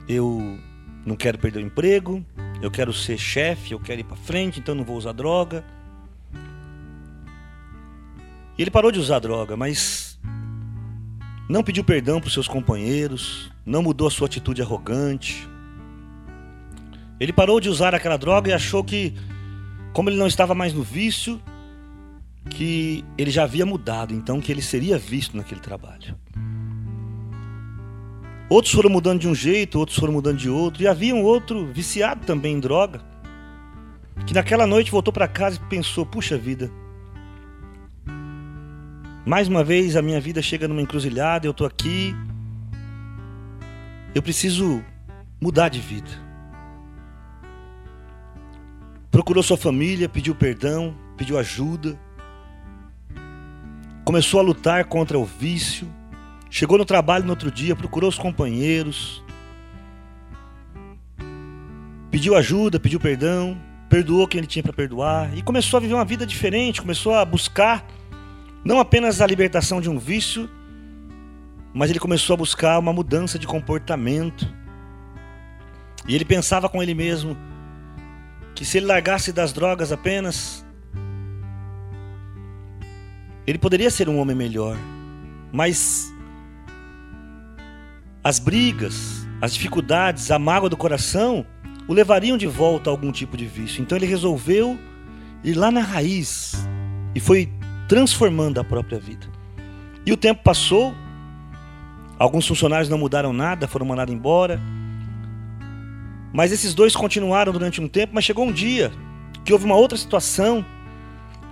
eu 0.08 0.58
não 1.04 1.14
quero 1.14 1.38
perder 1.38 1.60
o 1.60 1.62
emprego, 1.62 2.24
eu 2.60 2.70
quero 2.70 2.92
ser 2.92 3.18
chefe, 3.18 3.72
eu 3.72 3.78
quero 3.78 4.00
ir 4.00 4.04
para 4.04 4.16
frente, 4.16 4.58
então 4.58 4.74
não 4.74 4.82
vou 4.82 4.96
usar 4.96 5.12
droga. 5.12 5.64
E 8.58 8.62
ele 8.62 8.70
parou 8.70 8.90
de 8.90 8.98
usar 8.98 9.18
droga, 9.18 9.56
mas 9.56 10.18
não 11.48 11.62
pediu 11.62 11.84
perdão 11.84 12.20
para 12.20 12.28
os 12.28 12.32
seus 12.32 12.48
companheiros, 12.48 13.50
não 13.64 13.82
mudou 13.82 14.08
a 14.08 14.10
sua 14.10 14.26
atitude 14.26 14.62
arrogante. 14.62 15.46
Ele 17.20 17.32
parou 17.32 17.60
de 17.60 17.68
usar 17.68 17.94
aquela 17.94 18.16
droga 18.16 18.50
e 18.50 18.52
achou 18.52 18.82
que, 18.82 19.14
como 19.92 20.08
ele 20.08 20.16
não 20.16 20.26
estava 20.26 20.54
mais 20.54 20.72
no 20.72 20.82
vício, 20.82 21.40
que 22.50 23.04
ele 23.18 23.30
já 23.30 23.44
havia 23.44 23.66
mudado, 23.66 24.14
então 24.14 24.40
que 24.40 24.50
ele 24.50 24.62
seria 24.62 24.98
visto 24.98 25.36
naquele 25.36 25.60
trabalho. 25.60 26.16
Outros 28.48 28.72
foram 28.72 28.88
mudando 28.88 29.20
de 29.20 29.28
um 29.28 29.34
jeito, 29.34 29.78
outros 29.78 29.98
foram 29.98 30.12
mudando 30.12 30.38
de 30.38 30.48
outro, 30.48 30.82
e 30.82 30.86
havia 30.86 31.14
um 31.14 31.22
outro 31.22 31.66
viciado 31.66 32.24
também 32.24 32.54
em 32.54 32.60
droga, 32.60 33.00
que 34.26 34.32
naquela 34.32 34.66
noite 34.66 34.90
voltou 34.90 35.12
para 35.12 35.28
casa 35.28 35.56
e 35.56 35.68
pensou: 35.68 36.06
puxa 36.06 36.38
vida, 36.38 36.70
mais 39.26 39.48
uma 39.48 39.64
vez 39.64 39.96
a 39.96 40.02
minha 40.02 40.20
vida 40.20 40.40
chega 40.40 40.68
numa 40.68 40.80
encruzilhada, 40.80 41.48
eu 41.48 41.50
estou 41.50 41.66
aqui, 41.66 42.14
eu 44.14 44.22
preciso 44.22 44.84
mudar 45.40 45.68
de 45.68 45.80
vida. 45.80 46.08
Procurou 49.10 49.42
sua 49.42 49.56
família, 49.56 50.08
pediu 50.08 50.32
perdão, 50.32 50.94
pediu 51.16 51.36
ajuda, 51.38 51.98
começou 54.04 54.38
a 54.38 54.44
lutar 54.44 54.84
contra 54.84 55.18
o 55.18 55.24
vício, 55.24 55.92
chegou 56.48 56.78
no 56.78 56.84
trabalho 56.84 57.24
no 57.24 57.30
outro 57.30 57.50
dia, 57.50 57.74
procurou 57.74 58.08
os 58.08 58.18
companheiros, 58.18 59.24
pediu 62.12 62.36
ajuda, 62.36 62.78
pediu 62.78 63.00
perdão, 63.00 63.60
perdoou 63.88 64.28
quem 64.28 64.38
ele 64.38 64.46
tinha 64.46 64.62
para 64.62 64.72
perdoar. 64.72 65.36
E 65.36 65.42
começou 65.42 65.78
a 65.78 65.80
viver 65.80 65.94
uma 65.94 66.04
vida 66.04 66.24
diferente, 66.24 66.80
começou 66.80 67.12
a 67.12 67.24
buscar 67.24 67.84
não 68.66 68.80
apenas 68.80 69.20
a 69.20 69.26
libertação 69.26 69.80
de 69.80 69.88
um 69.88 69.96
vício, 69.96 70.50
mas 71.72 71.88
ele 71.88 72.00
começou 72.00 72.34
a 72.34 72.36
buscar 72.36 72.80
uma 72.80 72.92
mudança 72.92 73.38
de 73.38 73.46
comportamento. 73.46 74.52
E 76.08 76.16
ele 76.16 76.24
pensava 76.24 76.68
com 76.68 76.82
ele 76.82 76.92
mesmo 76.92 77.36
que 78.56 78.64
se 78.64 78.78
ele 78.78 78.86
largasse 78.86 79.32
das 79.32 79.52
drogas 79.52 79.92
apenas, 79.92 80.66
ele 83.46 83.56
poderia 83.56 83.88
ser 83.88 84.08
um 84.08 84.18
homem 84.18 84.34
melhor, 84.34 84.76
mas 85.52 86.12
as 88.24 88.40
brigas, 88.40 89.24
as 89.40 89.54
dificuldades, 89.54 90.32
a 90.32 90.40
mágoa 90.40 90.68
do 90.68 90.76
coração 90.76 91.46
o 91.86 91.94
levariam 91.94 92.36
de 92.36 92.48
volta 92.48 92.90
a 92.90 92.92
algum 92.92 93.12
tipo 93.12 93.36
de 93.36 93.46
vício. 93.46 93.80
Então 93.80 93.96
ele 93.96 94.06
resolveu 94.06 94.76
ir 95.44 95.54
lá 95.54 95.70
na 95.70 95.82
raiz 95.82 96.66
e 97.14 97.20
foi 97.20 97.48
transformando 97.88 98.60
a 98.60 98.64
própria 98.64 98.98
vida. 98.98 99.26
E 100.04 100.12
o 100.12 100.16
tempo 100.16 100.42
passou, 100.42 100.94
alguns 102.18 102.46
funcionários 102.46 102.88
não 102.88 102.98
mudaram 102.98 103.32
nada, 103.32 103.66
foram 103.66 103.86
mandados 103.86 104.14
embora. 104.14 104.60
Mas 106.32 106.52
esses 106.52 106.74
dois 106.74 106.94
continuaram 106.94 107.52
durante 107.52 107.80
um 107.80 107.88
tempo, 107.88 108.14
mas 108.14 108.24
chegou 108.24 108.44
um 108.44 108.52
dia 108.52 108.92
que 109.44 109.52
houve 109.52 109.64
uma 109.64 109.76
outra 109.76 109.96
situação 109.96 110.64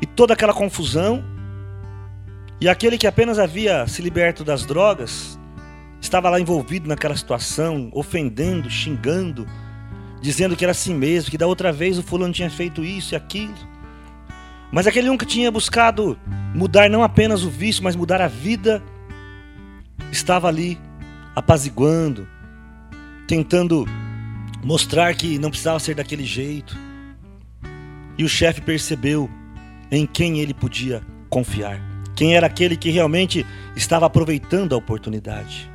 e 0.01 0.07
toda 0.07 0.35
aquela 0.35 0.53
confusão 0.53 1.25
e 2.61 2.69
aquele 2.69 2.97
que 2.97 3.07
apenas 3.07 3.39
havia 3.39 3.87
se 3.87 4.01
liberto 4.01 4.45
das 4.45 4.65
drogas 4.65 5.39
estava 6.01 6.31
lá 6.31 6.39
envolvido 6.39 6.89
naquela 6.89 7.17
situação, 7.17 7.91
ofendendo, 7.93 8.71
xingando, 8.71 9.47
dizendo 10.21 10.57
que 10.57 10.65
era 10.65 10.73
assim 10.73 10.95
mesmo, 10.95 11.31
que 11.31 11.39
da 11.39 11.47
outra 11.47 11.73
vez 11.73 11.99
o 11.99 12.03
fulano 12.03 12.33
tinha 12.33 12.51
feito 12.51 12.85
isso 12.85 13.15
e 13.15 13.17
aquilo. 13.17 13.74
Mas 14.75 14.89
aquele 14.89 15.09
um 15.09 15.17
que 15.17 15.25
tinha 15.25 15.53
buscado 15.53 16.19
mudar 16.53 16.91
não 16.91 17.05
apenas 17.05 17.45
o 17.45 17.49
vício, 17.49 17.85
mas 17.85 17.95
mudar 17.95 18.21
a 18.21 18.27
vida, 18.27 18.83
estava 20.11 20.49
ali 20.49 20.77
apaziguando, 21.33 22.27
tentando 23.29 23.87
mostrar 24.65 25.15
que 25.15 25.39
não 25.39 25.49
precisava 25.49 25.79
ser 25.79 25.95
daquele 25.95 26.25
jeito. 26.25 26.77
E 28.19 28.25
o 28.25 28.29
chefe 28.29 28.61
percebeu 28.61 29.31
em 29.93 30.05
quem 30.07 30.41
ele 30.41 30.53
podia 30.53 31.03
confiar. 31.31 31.81
Quem 32.17 32.35
era 32.35 32.49
aquele 32.49 32.77
que 32.77 32.91
realmente 32.91 33.47
estava 33.77 34.07
aproveitando 34.07 34.75
a 34.75 34.77
oportunidade? 34.77 35.71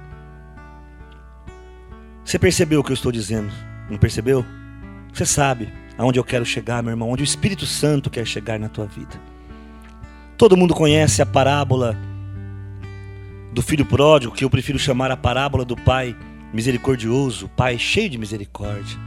Você 2.25 2.37
percebeu 2.37 2.81
o 2.81 2.83
que 2.83 2.91
eu 2.91 2.95
estou 2.95 3.13
dizendo? 3.13 3.49
Não 3.89 3.97
percebeu? 3.97 4.45
Você 5.13 5.25
sabe 5.25 5.78
aonde 5.99 6.17
eu 6.17 6.23
quero 6.23 6.45
chegar, 6.45 6.81
meu 6.81 6.91
irmão, 6.91 7.09
onde 7.09 7.21
o 7.21 7.25
Espírito 7.25 7.65
Santo 7.65 8.09
quer 8.09 8.25
chegar 8.25 8.57
na 8.57 8.69
tua 8.69 8.85
vida. 8.85 9.19
Todo 10.37 10.55
mundo 10.55 10.73
conhece 10.73 11.21
a 11.21 11.25
parábola 11.25 11.97
do 13.51 13.61
filho 13.61 13.85
pródigo, 13.85 14.33
que 14.33 14.45
eu 14.45 14.49
prefiro 14.49 14.79
chamar 14.79 15.11
a 15.11 15.17
parábola 15.17 15.65
do 15.65 15.75
pai 15.75 16.15
misericordioso, 16.53 17.49
pai 17.49 17.77
cheio 17.77 18.09
de 18.09 18.17
misericórdia. 18.17 18.97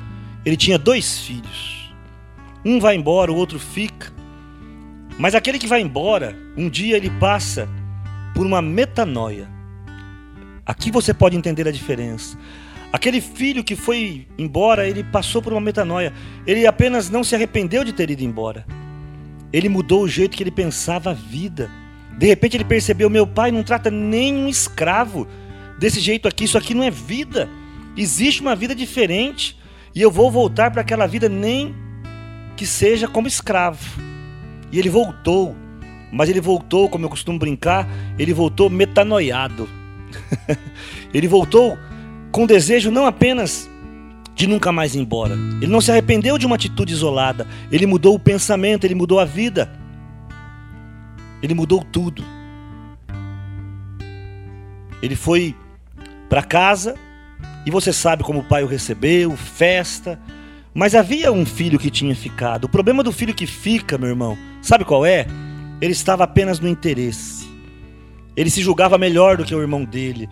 Ele 0.45 0.55
tinha 0.55 0.79
dois 0.79 1.21
filhos. 1.21 1.95
Um 2.63 2.79
vai 2.79 2.95
embora, 2.95 3.33
o 3.33 3.37
outro 3.37 3.59
fica. 3.59 4.13
Mas 5.19 5.35
aquele 5.35 5.59
que 5.59 5.67
vai 5.67 5.81
embora, 5.81 6.37
um 6.59 6.69
dia 6.69 6.99
ele 6.99 7.09
passa 7.09 7.67
por 8.35 8.45
uma 8.45 8.61
metanoia. 8.61 9.49
Aqui 10.67 10.91
você 10.91 11.15
pode 11.15 11.39
entender 11.39 11.67
a 11.67 11.73
diferença. 11.73 12.37
Aquele 12.93 13.23
filho 13.23 13.65
que 13.65 13.75
foi 13.75 14.27
embora, 14.37 14.87
ele 14.87 15.03
passou 15.03 15.41
por 15.41 15.53
uma 15.53 15.61
metanoia. 15.63 16.13
Ele 16.47 16.67
apenas 16.67 17.09
não 17.09 17.25
se 17.25 17.35
arrependeu 17.35 17.83
de 17.85 17.93
ter 17.93 18.11
ido 18.11 18.23
embora. 18.23 18.67
Ele 19.51 19.69
mudou 19.69 20.03
o 20.03 20.09
jeito 20.09 20.37
que 20.37 20.43
ele 20.43 20.51
pensava 20.51 21.11
a 21.11 21.15
vida. 21.15 21.71
De 22.19 22.27
repente 22.27 22.57
ele 22.57 22.65
percebeu: 22.65 23.09
meu 23.09 23.27
pai 23.27 23.51
não 23.51 23.63
trata 23.63 23.91
nenhum 23.91 24.47
escravo 24.47 25.27
desse 25.79 26.01
jeito 26.01 26.29
aqui. 26.29 26.45
Isso 26.45 26.59
aqui 26.59 26.75
não 26.75 26.85
é 26.85 26.91
vida. 26.91 27.49
Existe 27.97 28.43
uma 28.43 28.55
vida 28.55 28.75
diferente. 28.75 29.59
E 29.95 30.01
eu 30.01 30.11
vou 30.11 30.31
voltar 30.31 30.71
para 30.71 30.83
aquela 30.83 31.07
vida, 31.07 31.29
nem 31.31 31.75
que 32.57 32.67
seja 32.67 33.09
como 33.09 33.27
escravo. 33.27 34.01
E 34.71 34.79
ele 34.79 34.91
voltou. 34.91 35.57
Mas 36.13 36.29
ele 36.29 36.43
voltou, 36.43 36.91
como 36.91 37.07
eu 37.07 37.09
costumo 37.09 37.39
brincar, 37.39 37.89
ele 38.19 38.35
voltou 38.35 38.69
metanoiado. 38.69 39.67
ele 41.15 41.27
voltou 41.27 41.79
com 42.33 42.47
desejo 42.47 42.91
não 42.91 43.07
apenas 43.07 43.71
de 44.35 44.47
nunca 44.47 44.73
mais 44.73 44.95
ir 44.95 45.01
embora. 45.01 45.35
Ele 45.35 45.71
não 45.71 45.81
se 45.81 45.91
arrependeu 45.91 46.39
de 46.39 46.47
uma 46.47 46.57
atitude 46.57 46.93
isolada. 46.93 47.47
Ele 47.71 47.87
mudou 47.87 48.15
o 48.15 48.19
pensamento, 48.19 48.85
ele 48.85 48.95
mudou 48.95 49.21
a 49.21 49.25
vida. 49.25 49.71
Ele 51.43 51.55
mudou 51.55 51.85
tudo. 51.85 52.25
Ele 55.03 55.15
foi 55.15 55.55
para 56.29 56.43
casa 56.43 56.95
e 57.67 57.71
você 57.71 57.93
sabe 57.93 58.25
como 58.25 58.41
o 58.41 58.45
pai 58.45 58.65
o 58.65 58.67
recebeu, 58.67 59.37
festa, 59.37 60.19
mas 60.73 60.95
havia 60.95 61.31
um 61.31 61.45
filho 61.45 61.79
que 61.79 61.91
tinha 61.91 62.15
ficado. 62.15 62.65
O 62.65 62.69
problema 62.69 63.03
do 63.03 63.13
filho 63.13 63.35
que 63.35 63.47
fica, 63.47 63.99
meu 63.99 64.09
irmão, 64.09 64.39
sabe 64.63 64.85
qual 64.85 65.05
é? 65.05 65.27
Ele 65.81 65.93
estava 65.93 66.25
apenas 66.25 66.59
no 66.59 66.69
interesse. 66.69 67.47
Ele 68.35 68.49
se 68.49 68.63
julgava 68.63 68.97
melhor 68.97 69.37
do 69.37 69.45
que 69.45 69.55
o 69.55 69.61
irmão 69.61 69.85
dele. 69.85 70.29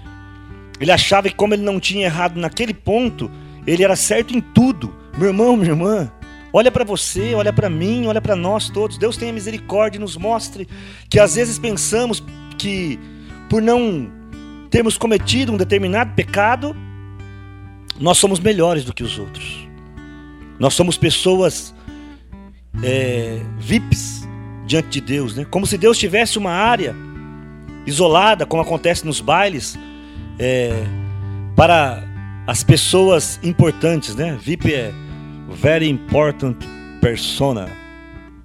Ele 0.81 0.91
achava 0.91 1.29
que, 1.29 1.35
como 1.35 1.53
ele 1.53 1.63
não 1.63 1.79
tinha 1.79 2.07
errado 2.07 2.41
naquele 2.41 2.73
ponto, 2.73 3.31
ele 3.67 3.85
era 3.85 3.95
certo 3.95 4.35
em 4.35 4.41
tudo. 4.41 4.95
Meu 5.19 5.29
irmão, 5.29 5.57
minha 5.57 5.71
irmã, 5.71 6.11
olha 6.53 6.71
para 6.71 6.85
você, 6.85 7.35
olha 7.35 7.53
para 7.53 7.69
mim, 7.69 8.07
olha 8.07 8.21
para 8.21 8.35
nós 8.35 8.71
todos. 8.71 8.97
Deus 8.97 9.17
tenha 9.19 9.33
misericórdia 9.33 9.99
e 9.99 10.01
nos 10.01 10.17
mostre 10.17 10.67
que 11.11 11.21
às 11.21 11.35
vezes 11.35 11.59
pensamos 11.59 12.25
que, 12.57 12.99
por 13.49 13.61
não 13.61 14.11
termos 14.71 14.97
cometido 14.97 15.53
um 15.53 15.57
determinado 15.57 16.15
pecado, 16.15 16.75
nós 17.99 18.17
somos 18.17 18.41
melhores 18.41 18.83
do 18.83 18.95
que 18.95 19.03
os 19.03 19.19
outros. 19.19 19.69
Nós 20.59 20.73
somos 20.73 20.97
pessoas 20.97 21.75
é, 22.83 23.41
VIPs 23.59 24.27
diante 24.67 24.89
de 24.89 25.01
Deus, 25.01 25.37
né? 25.37 25.45
Como 25.45 25.67
se 25.67 25.77
Deus 25.77 25.99
tivesse 25.99 26.39
uma 26.39 26.53
área 26.53 26.95
isolada, 27.87 28.47
como 28.47 28.63
acontece 28.63 29.05
nos 29.05 29.21
bailes, 29.21 29.77
é, 30.41 30.73
para 31.55 32.03
as 32.47 32.65
pessoas 32.65 33.39
importantes, 33.43 34.17
né? 34.17 34.39
VIP 34.41 34.73
é 34.73 34.91
Very 35.51 35.89
Important 35.89 36.57
Persona 37.01 37.69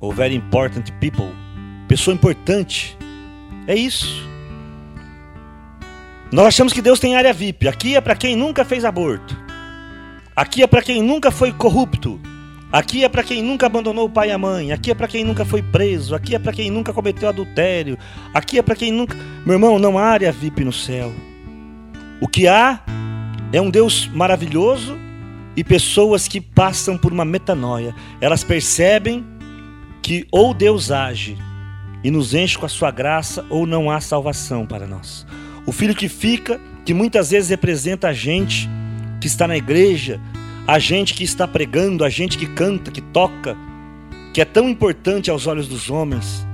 ou 0.01 0.11
Very 0.11 0.35
Important 0.35 0.91
People. 0.99 1.33
Pessoa 1.87 2.13
importante. 2.13 2.97
É 3.65 3.73
isso. 3.73 4.27
Nós 6.31 6.47
achamos 6.47 6.73
que 6.73 6.81
Deus 6.81 6.99
tem 6.99 7.15
área 7.15 7.31
VIP. 7.31 7.67
Aqui 7.67 7.95
é 7.95 8.01
para 8.01 8.15
quem 8.15 8.35
nunca 8.35 8.65
fez 8.65 8.83
aborto. 8.83 9.35
Aqui 10.35 10.63
é 10.63 10.67
para 10.67 10.81
quem 10.81 11.01
nunca 11.01 11.31
foi 11.31 11.53
corrupto. 11.53 12.19
Aqui 12.73 13.05
é 13.05 13.09
para 13.09 13.23
quem 13.23 13.41
nunca 13.41 13.67
abandonou 13.67 14.07
o 14.07 14.09
pai 14.09 14.29
e 14.29 14.31
a 14.33 14.37
mãe. 14.37 14.73
Aqui 14.73 14.91
é 14.91 14.93
para 14.93 15.07
quem 15.07 15.23
nunca 15.23 15.45
foi 15.45 15.61
preso. 15.61 16.13
Aqui 16.13 16.35
é 16.35 16.39
para 16.39 16.51
quem 16.51 16.69
nunca 16.69 16.91
cometeu 16.91 17.29
adultério. 17.29 17.97
Aqui 18.33 18.59
é 18.59 18.61
para 18.61 18.75
quem 18.75 18.91
nunca. 18.91 19.15
Meu 19.45 19.53
irmão, 19.53 19.79
não 19.79 19.97
há 19.97 20.03
área 20.03 20.31
VIP 20.31 20.65
no 20.65 20.73
céu. 20.73 21.13
O 22.21 22.27
que 22.27 22.47
há 22.47 22.81
é 23.51 23.61
um 23.61 23.69
Deus 23.69 24.07
maravilhoso 24.07 24.97
e 25.55 25.63
pessoas 25.63 26.27
que 26.27 26.41
passam 26.41 26.97
por 26.97 27.11
uma 27.11 27.25
metanoia. 27.25 27.95
Elas 28.19 28.43
percebem 28.43 29.25
que 30.01 30.27
ou 30.31 30.53
Deus 30.53 30.91
age 30.91 31.37
e 32.03 32.11
nos 32.11 32.33
enche 32.33 32.57
com 32.57 32.65
a 32.65 32.69
sua 32.69 32.91
graça 32.91 33.45
ou 33.49 33.65
não 33.65 33.89
há 33.89 33.99
salvação 33.99 34.65
para 34.65 34.85
nós. 34.85 35.25
O 35.65 35.71
filho 35.71 35.95
que 35.95 36.07
fica, 36.07 36.59
que 36.85 36.93
muitas 36.93 37.31
vezes 37.31 37.49
representa 37.49 38.09
a 38.09 38.13
gente 38.13 38.69
que 39.19 39.27
está 39.27 39.47
na 39.47 39.57
igreja, 39.57 40.19
a 40.67 40.77
gente 40.77 41.13
que 41.13 41.23
está 41.23 41.47
pregando, 41.47 42.03
a 42.03 42.09
gente 42.09 42.37
que 42.37 42.45
canta, 42.45 42.91
que 42.91 43.01
toca, 43.01 43.57
que 44.33 44.41
é 44.41 44.45
tão 44.45 44.69
importante 44.69 45.31
aos 45.31 45.47
olhos 45.47 45.67
dos 45.67 45.89
homens, 45.89 46.45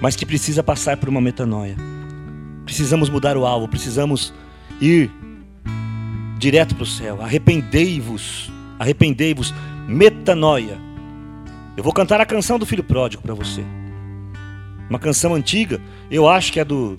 mas 0.00 0.16
que 0.16 0.26
precisa 0.26 0.62
passar 0.62 0.96
por 0.96 1.08
uma 1.08 1.20
metanoia. 1.20 1.93
Precisamos 2.64 3.10
mudar 3.10 3.36
o 3.36 3.44
alvo, 3.44 3.68
precisamos 3.68 4.32
ir 4.80 5.10
direto 6.38 6.74
para 6.74 6.84
o 6.84 6.86
céu. 6.86 7.22
Arrependei-vos, 7.22 8.50
arrependei-vos, 8.78 9.54
metanoia. 9.86 10.78
Eu 11.76 11.82
vou 11.82 11.92
cantar 11.92 12.20
a 12.20 12.26
canção 12.26 12.58
do 12.58 12.66
filho 12.66 12.84
pródigo 12.84 13.22
para 13.22 13.34
você. 13.34 13.64
Uma 14.88 14.98
canção 14.98 15.34
antiga, 15.34 15.80
eu 16.10 16.28
acho 16.28 16.52
que 16.52 16.60
é 16.60 16.64
do, 16.64 16.98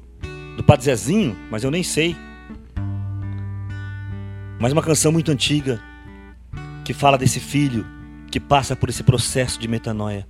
do 0.57 0.63
Padre 0.63 0.85
Zezinho, 0.85 1.35
mas 1.49 1.63
eu 1.63 1.71
nem 1.71 1.83
sei. 1.83 2.15
Mas 4.59 4.73
uma 4.73 4.81
canção 4.81 5.11
muito 5.11 5.31
antiga 5.31 5.81
que 6.83 6.93
fala 6.93 7.17
desse 7.17 7.39
filho 7.39 7.85
que 8.31 8.39
passa 8.39 8.75
por 8.75 8.89
esse 8.89 9.03
processo 9.03 9.59
de 9.59 9.67
metanoia. 9.67 10.27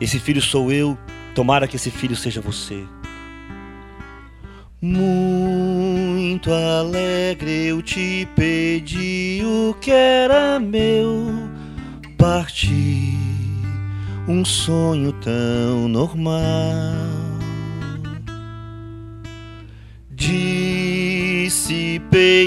Esse 0.00 0.18
filho 0.18 0.40
sou 0.40 0.72
eu, 0.72 0.98
tomara 1.34 1.68
que 1.68 1.76
esse 1.76 1.90
filho 1.90 2.16
seja 2.16 2.40
você. 2.40 2.84
Muito 4.86 6.52
alegre 6.52 7.68
eu 7.68 7.80
te 7.80 8.28
pedi 8.36 9.40
o 9.42 9.72
que 9.80 9.90
era 9.90 10.60
meu, 10.60 11.48
parti 12.18 13.16
um 14.28 14.44
sonho 14.44 15.10
tão 15.22 15.88
normal. 15.88 16.92
Dissipei 20.10 21.32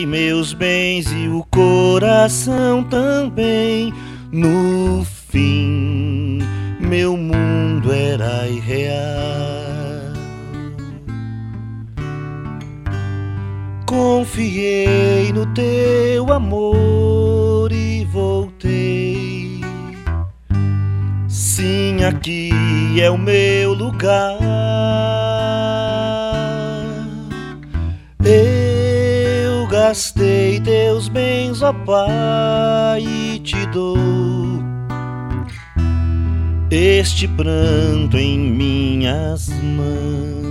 meus 0.06 0.54
bens 0.54 1.12
e 1.12 1.28
o 1.28 1.44
coração 1.50 2.84
também. 2.84 3.92
No 4.32 5.04
fim, 5.04 6.38
meu 6.80 7.18
mundo 7.18 7.92
era 7.92 8.48
irreal. 8.48 9.57
Confiei 13.88 15.34
no 15.34 15.48
teu 15.48 16.32
amor 16.32 17.72
e 17.72 18.06
voltei. 18.06 19.62
Sim, 21.28 22.04
aqui 22.04 22.52
é 23.02 23.10
o 23.10 23.18
meu 23.18 23.74
lugar. 23.74 24.38
gastei 29.88 30.60
teus 30.60 31.08
bens, 31.08 31.62
ó 31.62 31.72
Pai, 31.72 33.02
e 33.02 33.40
te 33.40 33.66
dou 33.68 33.98
este 36.70 37.26
pranto 37.30 38.18
em 38.18 38.38
minhas 38.38 39.48
mãos. 39.48 40.47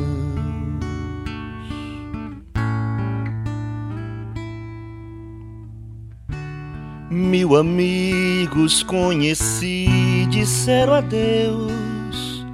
Mil 7.17 7.57
amigos 7.57 8.83
conheci, 8.83 10.27
disseram 10.29 10.93
adeus, 10.93 12.45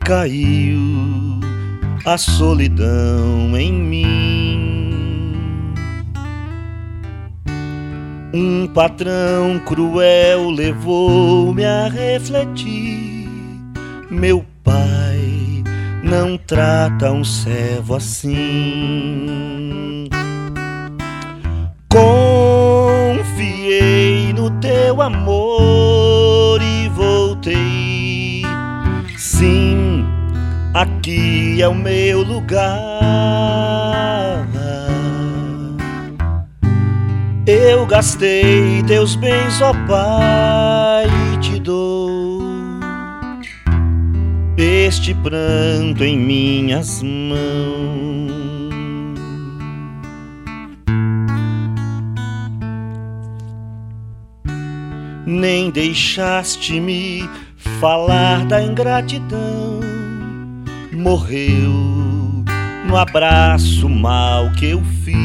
caiu 0.00 0.80
a 2.02 2.16
solidão 2.16 3.54
em 3.58 3.70
mim. 3.70 5.04
Um 8.32 8.66
patrão 8.68 9.60
cruel 9.66 10.48
levou-me 10.48 11.66
a 11.66 11.86
refletir. 11.86 13.28
Meu 14.10 14.42
pai 14.64 15.62
não 16.02 16.38
trata 16.38 17.12
um 17.12 17.22
servo 17.22 17.96
assim. 17.96 19.36
Teu 24.86 25.02
amor 25.02 26.60
e 26.62 26.88
voltei. 26.90 28.42
Sim, 29.18 30.06
aqui 30.72 31.60
é 31.60 31.66
o 31.66 31.74
meu 31.74 32.22
lugar 32.22 32.86
eu 37.46 37.86
gastei 37.86 38.82
teus 38.86 39.14
bens, 39.16 39.60
ó 39.60 39.72
Pai, 39.86 41.06
e 41.06 41.38
te 41.38 41.60
dou 41.60 42.42
este 44.56 45.14
pranto 45.14 46.04
em 46.04 46.16
minhas 46.18 47.02
mãos. 47.02 48.35
Nem 55.26 55.70
deixaste-me 55.70 57.28
falar 57.80 58.46
da 58.46 58.62
ingratidão. 58.62 59.80
Morreu 60.92 62.44
no 62.86 62.96
abraço 62.96 63.88
mal 63.88 64.50
que 64.52 64.70
eu 64.70 64.82
fiz. 65.04 65.16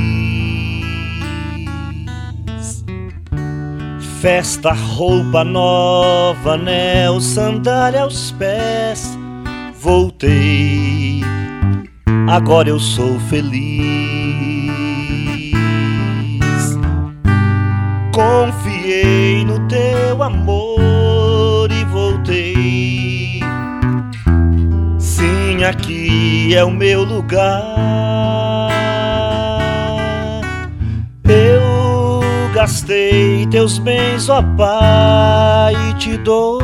Festa, 4.19 4.71
roupa 4.71 5.43
nova, 5.43 6.53
anel, 6.53 7.21
sandália 7.21 8.01
aos 8.01 8.31
pés. 8.31 9.17
Voltei, 9.79 11.21
agora 12.27 12.69
eu 12.69 12.79
sou 12.79 13.19
feliz. 13.21 14.20
No 19.51 19.67
teu 19.67 20.23
amor 20.23 21.69
e 21.71 21.83
voltei. 21.85 23.39
Sim, 24.97 25.63
aqui 25.63 26.55
é 26.55 26.63
o 26.63 26.71
meu 26.71 27.03
lugar. 27.03 27.91
gastei 32.61 33.47
teus 33.47 33.79
bens, 33.79 34.29
ó 34.29 34.41
Pai, 34.55 35.73
e 35.89 35.93
te 35.95 36.17
dou. 36.17 36.61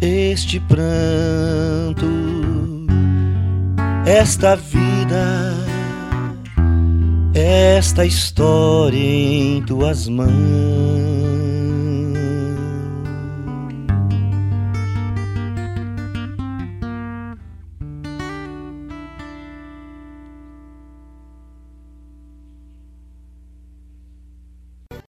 Este 0.00 0.60
pranto, 0.60 2.06
esta 4.06 4.54
vida, 4.54 5.47
esta 7.38 8.04
história 8.04 8.98
em 8.98 9.62
tuas 9.62 10.08
mãos. 10.08 11.37